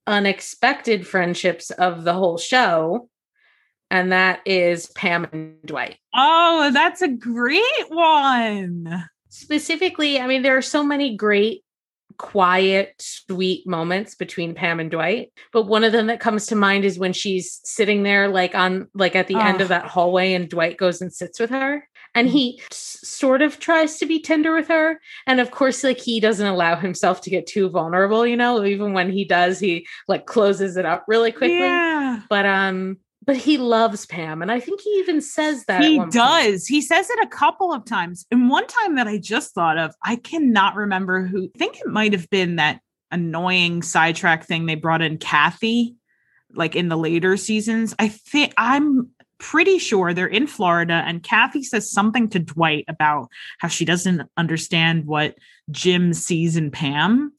unexpected 0.05 1.07
friendships 1.07 1.71
of 1.71 2.03
the 2.03 2.13
whole 2.13 2.37
show. 2.37 3.09
And 3.91 4.11
that 4.11 4.41
is 4.45 4.87
Pam 4.87 5.25
and 5.31 5.55
Dwight. 5.65 5.97
oh 6.13 6.69
that's 6.73 7.01
a 7.01 7.07
great 7.07 7.63
one 7.89 9.05
Specifically, 9.35 10.19
I 10.19 10.27
mean, 10.27 10.41
there 10.43 10.57
are 10.57 10.61
so 10.61 10.83
many 10.83 11.15
great, 11.15 11.63
quiet, 12.17 12.95
sweet 12.99 13.67
moments 13.67 14.15
between 14.15 14.55
Pam 14.55 14.79
and 14.79 14.89
Dwight. 14.89 15.33
But 15.51 15.63
one 15.63 15.83
of 15.83 15.91
them 15.91 16.07
that 16.07 16.21
comes 16.21 16.45
to 16.47 16.55
mind 16.55 16.85
is 16.85 16.97
when 16.97 17.11
she's 17.13 17.59
sitting 17.65 18.03
there, 18.03 18.29
like 18.29 18.55
on, 18.55 18.87
like 18.93 19.15
at 19.15 19.27
the 19.27 19.35
end 19.35 19.59
Oh. 19.59 19.63
of 19.63 19.67
that 19.69 19.87
hallway, 19.87 20.33
and 20.33 20.49
Dwight 20.49 20.77
goes 20.77 21.01
and 21.01 21.11
sits 21.13 21.39
with 21.39 21.49
her. 21.49 21.87
And 22.13 22.29
he 22.29 22.61
s- 22.71 22.99
sort 23.03 23.41
of 23.41 23.59
tries 23.59 23.97
to 23.97 24.05
be 24.05 24.21
tender 24.21 24.55
with 24.55 24.69
her. 24.69 25.01
And 25.27 25.41
of 25.41 25.51
course, 25.51 25.83
like 25.83 25.99
he 25.99 26.21
doesn't 26.21 26.47
allow 26.47 26.77
himself 26.77 27.19
to 27.21 27.29
get 27.29 27.45
too 27.45 27.69
vulnerable, 27.69 28.25
you 28.25 28.37
know, 28.37 28.63
even 28.63 28.93
when 28.93 29.11
he 29.11 29.25
does, 29.25 29.59
he 29.59 29.85
like 30.07 30.25
closes 30.25 30.77
it 30.77 30.85
up 30.85 31.03
really 31.09 31.33
quickly. 31.33 31.59
yeah 31.59 32.21
But, 32.29 32.45
um, 32.45 32.97
but 33.25 33.37
he 33.37 33.57
loves 33.57 34.05
Pam. 34.05 34.41
And 34.41 34.51
I 34.51 34.59
think 34.59 34.81
he 34.81 34.89
even 34.91 35.19
says 35.21 35.65
that. 35.65 35.83
he 35.83 35.97
one 35.97 36.05
point. 36.05 36.13
does 36.13 36.67
he 36.67 36.81
says 36.81 37.09
it 37.09 37.19
a 37.23 37.27
couple 37.27 37.73
of 37.73 37.85
times 37.85 38.25
and 38.31 38.49
one 38.49 38.67
time 38.67 38.95
that 38.95 39.07
i 39.07 39.17
just 39.17 39.53
thought 39.53 39.77
of 39.77 39.93
i 40.03 40.15
cannot 40.15 40.75
remember 40.75 41.25
who 41.25 41.49
I 41.55 41.57
think 41.57 41.79
it 41.79 41.87
might 41.87 42.13
have 42.13 42.29
been 42.29 42.57
that 42.57 42.81
annoying 43.11 43.81
sidetrack 43.81 44.45
thing 44.45 44.65
they 44.65 44.75
brought 44.75 45.01
in 45.01 45.17
kathy 45.17 45.95
like 46.53 46.75
in 46.75 46.89
the 46.89 46.97
later 46.97 47.37
seasons 47.37 47.93
i 47.99 48.07
think 48.07 48.53
i'm 48.57 49.09
pretty 49.37 49.77
sure 49.77 50.13
they're 50.13 50.27
in 50.27 50.47
florida 50.47 51.03
and 51.05 51.23
kathy 51.23 51.61
says 51.61 51.91
something 51.91 52.29
to 52.29 52.39
dwight 52.39 52.85
about 52.87 53.29
how 53.59 53.67
she 53.67 53.85
doesn't 53.85 54.21
understand 54.37 55.05
what 55.05 55.35
jim 55.71 56.13
sees 56.13 56.55
in 56.55 56.71
pam 56.71 57.31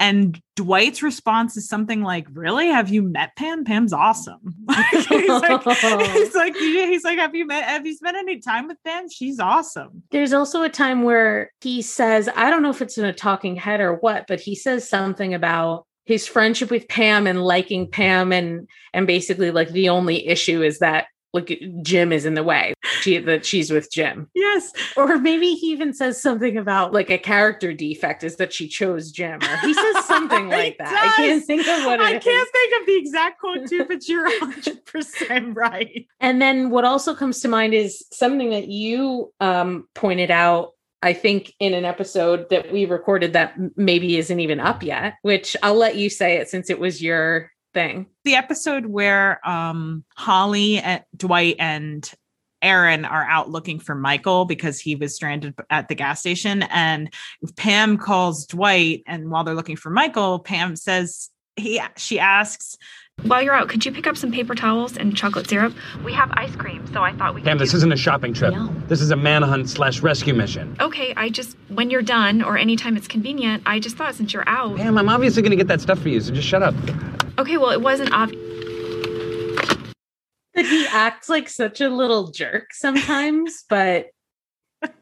and 0.00 0.40
Dwight's 0.56 1.02
response 1.02 1.56
is 1.56 1.68
something 1.68 2.02
like, 2.02 2.26
"Really? 2.32 2.68
Have 2.68 2.88
you 2.90 3.02
met 3.02 3.36
Pam? 3.36 3.64
Pam's 3.64 3.92
awesome." 3.92 4.54
he's 4.90 5.10
like, 5.10 5.64
he's 5.64 6.34
like, 6.34 6.56
he's 6.56 7.04
like, 7.04 7.18
"Have 7.18 7.34
you 7.34 7.46
met? 7.46 7.64
Have 7.64 7.86
you 7.86 7.94
spent 7.94 8.16
any 8.16 8.40
time 8.40 8.66
with 8.66 8.78
Pam? 8.84 9.08
She's 9.08 9.38
awesome." 9.38 10.02
There's 10.10 10.32
also 10.32 10.62
a 10.62 10.68
time 10.68 11.02
where 11.02 11.52
he 11.60 11.82
says, 11.82 12.28
I 12.34 12.50
don't 12.50 12.62
know 12.62 12.70
if 12.70 12.82
it's 12.82 12.98
in 12.98 13.04
a 13.04 13.12
talking 13.12 13.56
head 13.56 13.80
or 13.80 13.94
what, 13.94 14.26
but 14.26 14.40
he 14.40 14.54
says 14.54 14.88
something 14.88 15.34
about 15.34 15.86
his 16.04 16.26
friendship 16.26 16.70
with 16.70 16.88
Pam 16.88 17.26
and 17.26 17.44
liking 17.44 17.90
Pam 17.90 18.32
and 18.32 18.66
and 18.94 19.06
basically 19.06 19.50
like 19.50 19.68
the 19.70 19.90
only 19.90 20.26
issue 20.26 20.62
is 20.62 20.78
that 20.78 21.06
like 21.32 21.60
Jim 21.82 22.12
is 22.12 22.24
in 22.24 22.34
the 22.34 22.42
way. 22.42 22.74
She 23.00 23.18
that 23.18 23.44
she's 23.44 23.70
with 23.70 23.90
Jim. 23.90 24.28
Yes. 24.34 24.72
Or 24.96 25.18
maybe 25.18 25.54
he 25.54 25.68
even 25.68 25.92
says 25.92 26.20
something 26.20 26.56
about 26.56 26.92
like 26.92 27.10
a 27.10 27.18
character 27.18 27.72
defect 27.72 28.24
is 28.24 28.36
that 28.36 28.52
she 28.52 28.66
chose 28.68 29.10
Jim. 29.12 29.40
Or 29.42 29.56
he 29.58 29.74
says 29.74 30.04
something 30.06 30.48
like 30.48 30.78
that. 30.78 30.88
I 30.92 31.16
can't 31.16 31.44
think 31.44 31.66
of 31.68 31.84
what 31.84 32.00
it 32.00 32.06
I 32.06 32.16
is. 32.16 32.24
can't 32.24 32.48
think 32.50 32.80
of 32.80 32.86
the 32.86 32.96
exact 32.96 33.40
quote 33.40 33.68
too, 33.68 33.84
but 33.84 34.08
you're 34.08 34.28
100% 34.40 35.54
right. 35.54 36.06
And 36.20 36.40
then 36.40 36.70
what 36.70 36.84
also 36.84 37.14
comes 37.14 37.40
to 37.40 37.48
mind 37.48 37.74
is 37.74 38.04
something 38.12 38.50
that 38.50 38.68
you 38.68 39.32
um, 39.40 39.86
pointed 39.94 40.30
out, 40.30 40.72
I 41.02 41.12
think, 41.12 41.52
in 41.60 41.74
an 41.74 41.84
episode 41.84 42.48
that 42.50 42.72
we 42.72 42.84
recorded 42.86 43.34
that 43.34 43.54
maybe 43.76 44.16
isn't 44.16 44.40
even 44.40 44.60
up 44.60 44.82
yet, 44.82 45.14
which 45.22 45.56
I'll 45.62 45.74
let 45.76 45.96
you 45.96 46.10
say 46.10 46.36
it 46.38 46.48
since 46.48 46.70
it 46.70 46.80
was 46.80 47.02
your 47.02 47.50
thing. 47.74 48.06
The 48.24 48.34
episode 48.34 48.86
where 48.86 49.46
um, 49.48 50.04
Holly, 50.16 50.78
and 50.78 51.02
Dwight, 51.16 51.56
and 51.58 52.10
Erin 52.60 53.04
are 53.04 53.24
out 53.24 53.50
looking 53.50 53.78
for 53.78 53.94
Michael 53.94 54.44
because 54.44 54.80
he 54.80 54.96
was 54.96 55.14
stranded 55.14 55.54
at 55.70 55.88
the 55.88 55.94
gas 55.94 56.20
station. 56.20 56.62
And 56.64 57.12
Pam 57.56 57.98
calls 57.98 58.46
Dwight, 58.46 59.02
and 59.06 59.30
while 59.30 59.44
they're 59.44 59.54
looking 59.54 59.76
for 59.76 59.90
Michael, 59.90 60.40
Pam 60.40 60.76
says, 60.76 61.30
he 61.56 61.80
she 61.96 62.18
asks, 62.18 62.76
While 63.24 63.42
you're 63.42 63.54
out, 63.54 63.68
could 63.68 63.84
you 63.84 63.90
pick 63.90 64.06
up 64.06 64.16
some 64.16 64.30
paper 64.30 64.54
towels 64.54 64.96
and 64.96 65.16
chocolate 65.16 65.48
syrup? 65.48 65.74
We 66.04 66.12
have 66.12 66.30
ice 66.34 66.54
cream, 66.54 66.86
so 66.92 67.02
I 67.02 67.12
thought 67.12 67.34
we 67.34 67.40
could. 67.40 67.48
Pam, 67.48 67.58
this 67.58 67.72
do- 67.72 67.78
isn't 67.78 67.92
a 67.92 67.96
shopping 67.96 68.32
trip. 68.32 68.54
No. 68.54 68.68
This 68.86 69.00
is 69.00 69.10
a 69.10 69.16
manhunt 69.16 69.68
slash 69.68 70.00
rescue 70.02 70.34
mission. 70.34 70.76
Okay, 70.80 71.12
I 71.16 71.28
just 71.28 71.56
when 71.68 71.90
you're 71.90 72.00
done 72.02 72.42
or 72.42 72.56
anytime 72.56 72.96
it's 72.96 73.08
convenient, 73.08 73.64
I 73.66 73.80
just 73.80 73.96
thought 73.96 74.14
since 74.14 74.32
you're 74.32 74.48
out. 74.48 74.76
Pam, 74.76 74.96
I'm 74.96 75.08
obviously 75.08 75.42
going 75.42 75.50
to 75.50 75.56
get 75.56 75.66
that 75.66 75.80
stuff 75.80 75.98
for 75.98 76.08
you, 76.08 76.20
so 76.20 76.32
just 76.32 76.46
shut 76.46 76.62
up. 76.62 76.74
Okay, 77.38 77.56
well 77.58 77.70
it 77.70 77.80
wasn't 77.82 78.12
obvious. 78.12 78.44
That 80.54 80.66
he 80.66 80.86
acts 80.88 81.28
like 81.28 81.48
such 81.48 81.80
a 81.80 81.88
little 81.88 82.32
jerk 82.32 82.72
sometimes, 82.72 83.64
but 83.68 84.06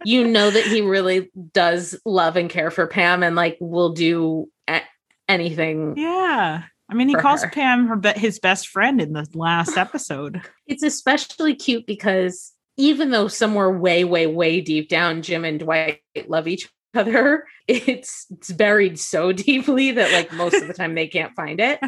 you 0.05 0.26
know 0.26 0.50
that 0.50 0.64
he 0.64 0.83
really 0.83 1.31
does 1.55 1.98
love 2.05 2.37
and 2.37 2.50
care 2.50 2.70
for 2.70 2.87
Pam 2.87 3.22
and 3.22 3.35
like 3.37 3.57
will 3.61 3.92
do 3.94 4.50
a- 4.68 4.83
anything. 5.31 5.94
Yeah. 5.96 6.64
I 6.88 6.94
mean, 6.94 7.09
he 7.09 7.14
calls 7.14 7.42
her. 7.42 7.51
Pam 7.51 7.88
her 7.88 7.96
be- 7.96 8.12
his 8.12 8.38
best 8.38 8.68
friend 8.68 9.01
in 9.01 9.12
the 9.12 9.27
last 9.35 9.77
episode. 9.77 10.42
It's 10.66 10.83
especially 10.83 11.55
cute 11.55 11.87
because 11.87 12.53
even 12.77 13.11
though 13.11 13.29
somewhere 13.29 13.70
way, 13.70 14.05
way, 14.05 14.27
way 14.27 14.61
deep 14.61 14.88
down, 14.88 15.22
Jim 15.22 15.44
and 15.44 15.59
Dwight 15.59 16.01
love 16.29 16.46
each 16.46 16.68
other, 16.94 17.44
it's 17.68 18.27
it's 18.31 18.53
buried 18.53 18.99
so 18.99 19.33
deeply 19.33 19.92
that 19.92 20.12
like 20.12 20.33
most 20.33 20.55
of 20.55 20.68
the 20.68 20.75
time 20.75 20.94
they 20.94 21.09
can't 21.09 21.35
find 21.35 21.61
it. 21.61 21.79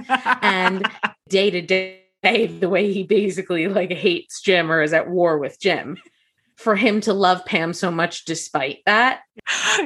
And 0.43 0.89
day 1.29 1.51
to 1.51 1.63
day, 1.63 2.03
the 2.23 2.69
way 2.69 2.93
he 2.93 3.05
basically 3.05 3.69
like 3.69 3.93
hates 3.93 4.41
Jim 4.41 4.73
or 4.73 4.83
is 4.83 4.93
at 4.93 5.09
war 5.09 5.39
with 5.39 5.61
Jim, 5.61 5.97
for 6.59 6.75
him 6.75 7.01
to 7.03 7.12
love 7.12 7.44
Pam 7.47 7.73
so 7.73 7.90
much 7.90 8.25
despite 8.25 8.79
that. 8.85 9.21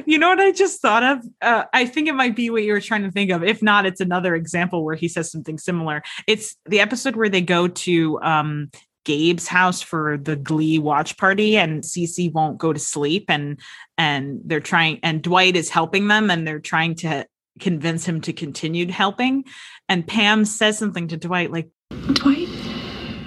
you 0.05 0.17
know 0.17 0.29
what 0.29 0.39
I 0.39 0.51
just 0.51 0.81
thought 0.81 1.03
of? 1.03 1.19
Uh, 1.39 1.65
I 1.71 1.85
think 1.85 2.07
it 2.07 2.15
might 2.15 2.35
be 2.35 2.49
what 2.49 2.63
you 2.63 2.73
were 2.73 2.81
trying 2.81 3.03
to 3.03 3.11
think 3.11 3.31
of. 3.31 3.43
If 3.43 3.61
not, 3.61 3.85
it's 3.85 4.01
another 4.01 4.35
example 4.35 4.83
where 4.83 4.95
he 4.95 5.07
says 5.07 5.31
something 5.31 5.59
similar. 5.59 6.01
It's 6.27 6.55
the 6.65 6.79
episode 6.79 7.15
where 7.15 7.29
they 7.29 7.41
go 7.41 7.67
to 7.67 8.19
um, 8.23 8.71
Gabe's 9.05 9.47
house 9.47 9.83
for 9.83 10.17
the 10.17 10.35
Glee 10.35 10.79
watch 10.79 11.15
party, 11.17 11.57
and 11.57 11.83
Cece 11.83 12.33
won't 12.33 12.57
go 12.57 12.73
to 12.73 12.79
sleep, 12.79 13.25
and 13.29 13.59
and 13.97 14.41
they're 14.43 14.59
trying, 14.59 14.99
and 15.03 15.21
Dwight 15.21 15.55
is 15.55 15.69
helping 15.69 16.07
them, 16.07 16.31
and 16.31 16.47
they're 16.47 16.59
trying 16.59 16.95
to 16.95 17.27
convince 17.59 18.05
him 18.05 18.21
to 18.21 18.33
continue 18.33 18.91
helping. 18.91 19.43
And 19.87 20.07
Pam 20.07 20.45
says 20.45 20.77
something 20.79 21.09
to 21.09 21.17
Dwight 21.17 21.51
like, 21.51 21.69
Dwight, 22.13 22.42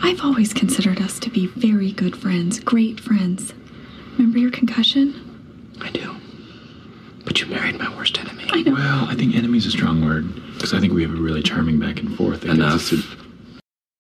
I've 0.03 0.23
always 0.23 0.53
considered 0.53 1.01
us 1.01 1.19
to 1.21 1.31
be 1.31 1.47
very 1.49 1.93
good 1.93 2.17
friends, 2.17 2.61
great 2.61 3.01
friends. 3.01 3.55
Remember 4.13 4.39
your 4.39 4.51
concussion? 4.51 5.75
I 5.81 5.91
do. 5.91 6.17
But 7.25 7.41
you 7.41 7.47
married 7.47 7.79
my 7.79 7.95
worst 7.97 8.19
enemy. 8.19 8.47
I 8.51 8.63
know. 8.63 8.73
Well, 8.73 9.07
I 9.09 9.15
think 9.15 9.35
enemy's 9.35 9.67
a 9.67 9.71
strong 9.71 10.05
word 10.05 10.33
because 10.55 10.73
I 10.73 10.81
think 10.81 10.93
we 10.93 11.03
have 11.03 11.13
a 11.13 11.17
really 11.17 11.43
charming 11.43 11.79
back 11.79 11.99
and 11.99 12.17
forth. 12.17 12.45
It 12.45 12.51
Enough. 12.51 12.93
us 12.93 13.05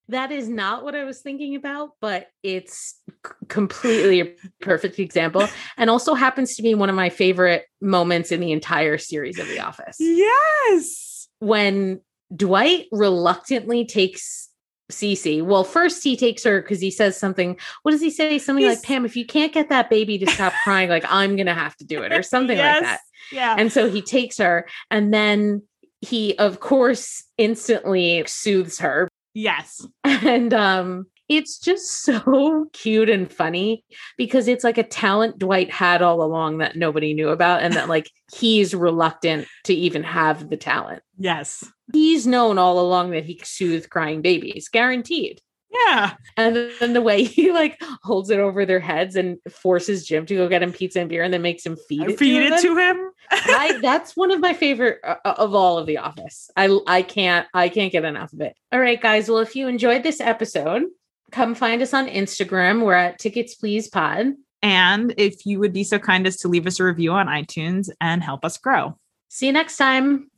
That 0.08 0.30
is 0.30 0.48
not 0.48 0.84
what 0.84 0.94
I 0.94 1.04
was 1.04 1.20
thinking 1.20 1.56
about, 1.56 1.90
but 2.00 2.28
it's 2.42 3.00
c- 3.26 3.32
completely 3.48 4.20
a 4.20 4.34
perfect 4.60 4.98
example 4.98 5.48
and 5.76 5.90
also 5.90 6.14
happens 6.14 6.56
to 6.56 6.62
be 6.62 6.74
one 6.74 6.88
of 6.88 6.94
my 6.94 7.08
favorite 7.10 7.64
moments 7.80 8.30
in 8.30 8.40
the 8.40 8.52
entire 8.52 8.98
series 8.98 9.38
of 9.38 9.48
The 9.48 9.60
Office. 9.60 9.96
Yes. 9.98 11.28
When 11.40 12.00
Dwight 12.34 12.86
reluctantly 12.92 13.84
takes 13.84 14.45
Cece, 14.90 15.42
well, 15.42 15.64
first 15.64 16.02
he 16.04 16.16
takes 16.16 16.44
her 16.44 16.60
because 16.62 16.80
he 16.80 16.90
says 16.90 17.16
something. 17.16 17.58
What 17.82 17.92
does 17.92 18.00
he 18.00 18.10
say? 18.10 18.38
Something 18.38 18.64
He's- 18.64 18.78
like, 18.78 18.84
Pam, 18.84 19.04
if 19.04 19.16
you 19.16 19.26
can't 19.26 19.52
get 19.52 19.68
that 19.68 19.90
baby 19.90 20.18
to 20.18 20.26
stop 20.30 20.52
crying, 20.64 20.88
like 20.88 21.04
I'm 21.08 21.36
to 21.36 21.54
have 21.54 21.76
to 21.78 21.84
do 21.84 22.02
it 22.02 22.12
or 22.12 22.22
something 22.22 22.56
Yes. 22.56 22.74
like 22.76 22.82
that. 22.84 23.00
Yeah. 23.32 23.56
And 23.58 23.72
so 23.72 23.90
he 23.90 24.02
takes 24.02 24.38
her 24.38 24.66
and 24.90 25.12
then 25.12 25.62
he, 26.00 26.36
of 26.38 26.60
course, 26.60 27.24
instantly 27.38 28.24
soothes 28.26 28.78
her 28.78 29.08
Yes. 29.34 29.86
and 30.04 30.54
um 30.54 31.06
it's 31.28 31.58
just 31.58 31.86
so 32.04 32.66
cute 32.72 33.08
and 33.08 33.30
funny 33.30 33.84
because 34.16 34.48
it's 34.48 34.64
like 34.64 34.78
a 34.78 34.82
talent 34.82 35.38
Dwight 35.38 35.70
had 35.70 36.02
all 36.02 36.22
along 36.22 36.58
that 36.58 36.76
nobody 36.76 37.14
knew 37.14 37.28
about 37.28 37.62
and 37.62 37.74
that 37.74 37.88
like 37.88 38.10
he's 38.34 38.74
reluctant 38.74 39.46
to 39.64 39.74
even 39.74 40.02
have 40.02 40.50
the 40.50 40.56
talent. 40.56 41.02
Yes. 41.18 41.64
He's 41.92 42.26
known 42.26 42.58
all 42.58 42.80
along 42.80 43.10
that 43.10 43.24
he 43.24 43.40
soothe 43.44 43.88
crying 43.88 44.22
babies, 44.22 44.68
guaranteed. 44.68 45.40
Yeah. 45.86 46.14
And 46.36 46.70
then 46.80 46.92
the 46.92 47.02
way 47.02 47.24
he 47.24 47.52
like 47.52 47.80
holds 48.02 48.30
it 48.30 48.38
over 48.38 48.64
their 48.64 48.80
heads 48.80 49.16
and 49.16 49.38
forces 49.50 50.06
Jim 50.06 50.26
to 50.26 50.34
go 50.36 50.48
get 50.48 50.62
him 50.62 50.72
pizza 50.72 51.00
and 51.00 51.08
beer 51.08 51.22
and 51.22 51.32
then 51.32 51.42
makes 51.42 51.64
him 51.66 51.76
feed 51.88 52.02
it 52.10 52.18
Feed 52.18 52.38
to 52.38 52.46
it 52.46 52.50
them. 52.50 52.62
to 52.62 52.76
him. 52.76 53.10
I 53.30 53.78
that's 53.82 54.16
one 54.16 54.30
of 54.30 54.40
my 54.40 54.54
favorite 54.54 55.00
uh, 55.04 55.16
of 55.24 55.54
all 55.54 55.78
of 55.78 55.86
the 55.86 55.98
office. 55.98 56.50
I 56.56 56.76
I 56.86 57.02
can't 57.02 57.46
I 57.52 57.68
can't 57.68 57.92
get 57.92 58.04
enough 58.04 58.32
of 58.32 58.40
it. 58.40 58.56
All 58.72 58.80
right 58.80 59.00
guys, 59.00 59.28
well 59.28 59.40
if 59.40 59.56
you 59.56 59.68
enjoyed 59.68 60.02
this 60.02 60.20
episode, 60.20 60.84
come 61.32 61.54
find 61.54 61.82
us 61.82 61.94
on 61.94 62.06
Instagram. 62.06 62.84
We're 62.84 62.94
at 62.94 63.18
Tickets 63.18 63.54
Please 63.54 63.88
Pod. 63.88 64.34
And 64.62 65.14
if 65.16 65.46
you 65.46 65.58
would 65.60 65.72
be 65.72 65.84
so 65.84 65.98
kind 65.98 66.26
as 66.26 66.36
to 66.38 66.48
leave 66.48 66.66
us 66.66 66.80
a 66.80 66.84
review 66.84 67.12
on 67.12 67.26
iTunes 67.26 67.88
and 68.00 68.22
help 68.22 68.44
us 68.44 68.58
grow. 68.58 68.98
See 69.28 69.46
you 69.46 69.52
next 69.52 69.76
time. 69.76 70.30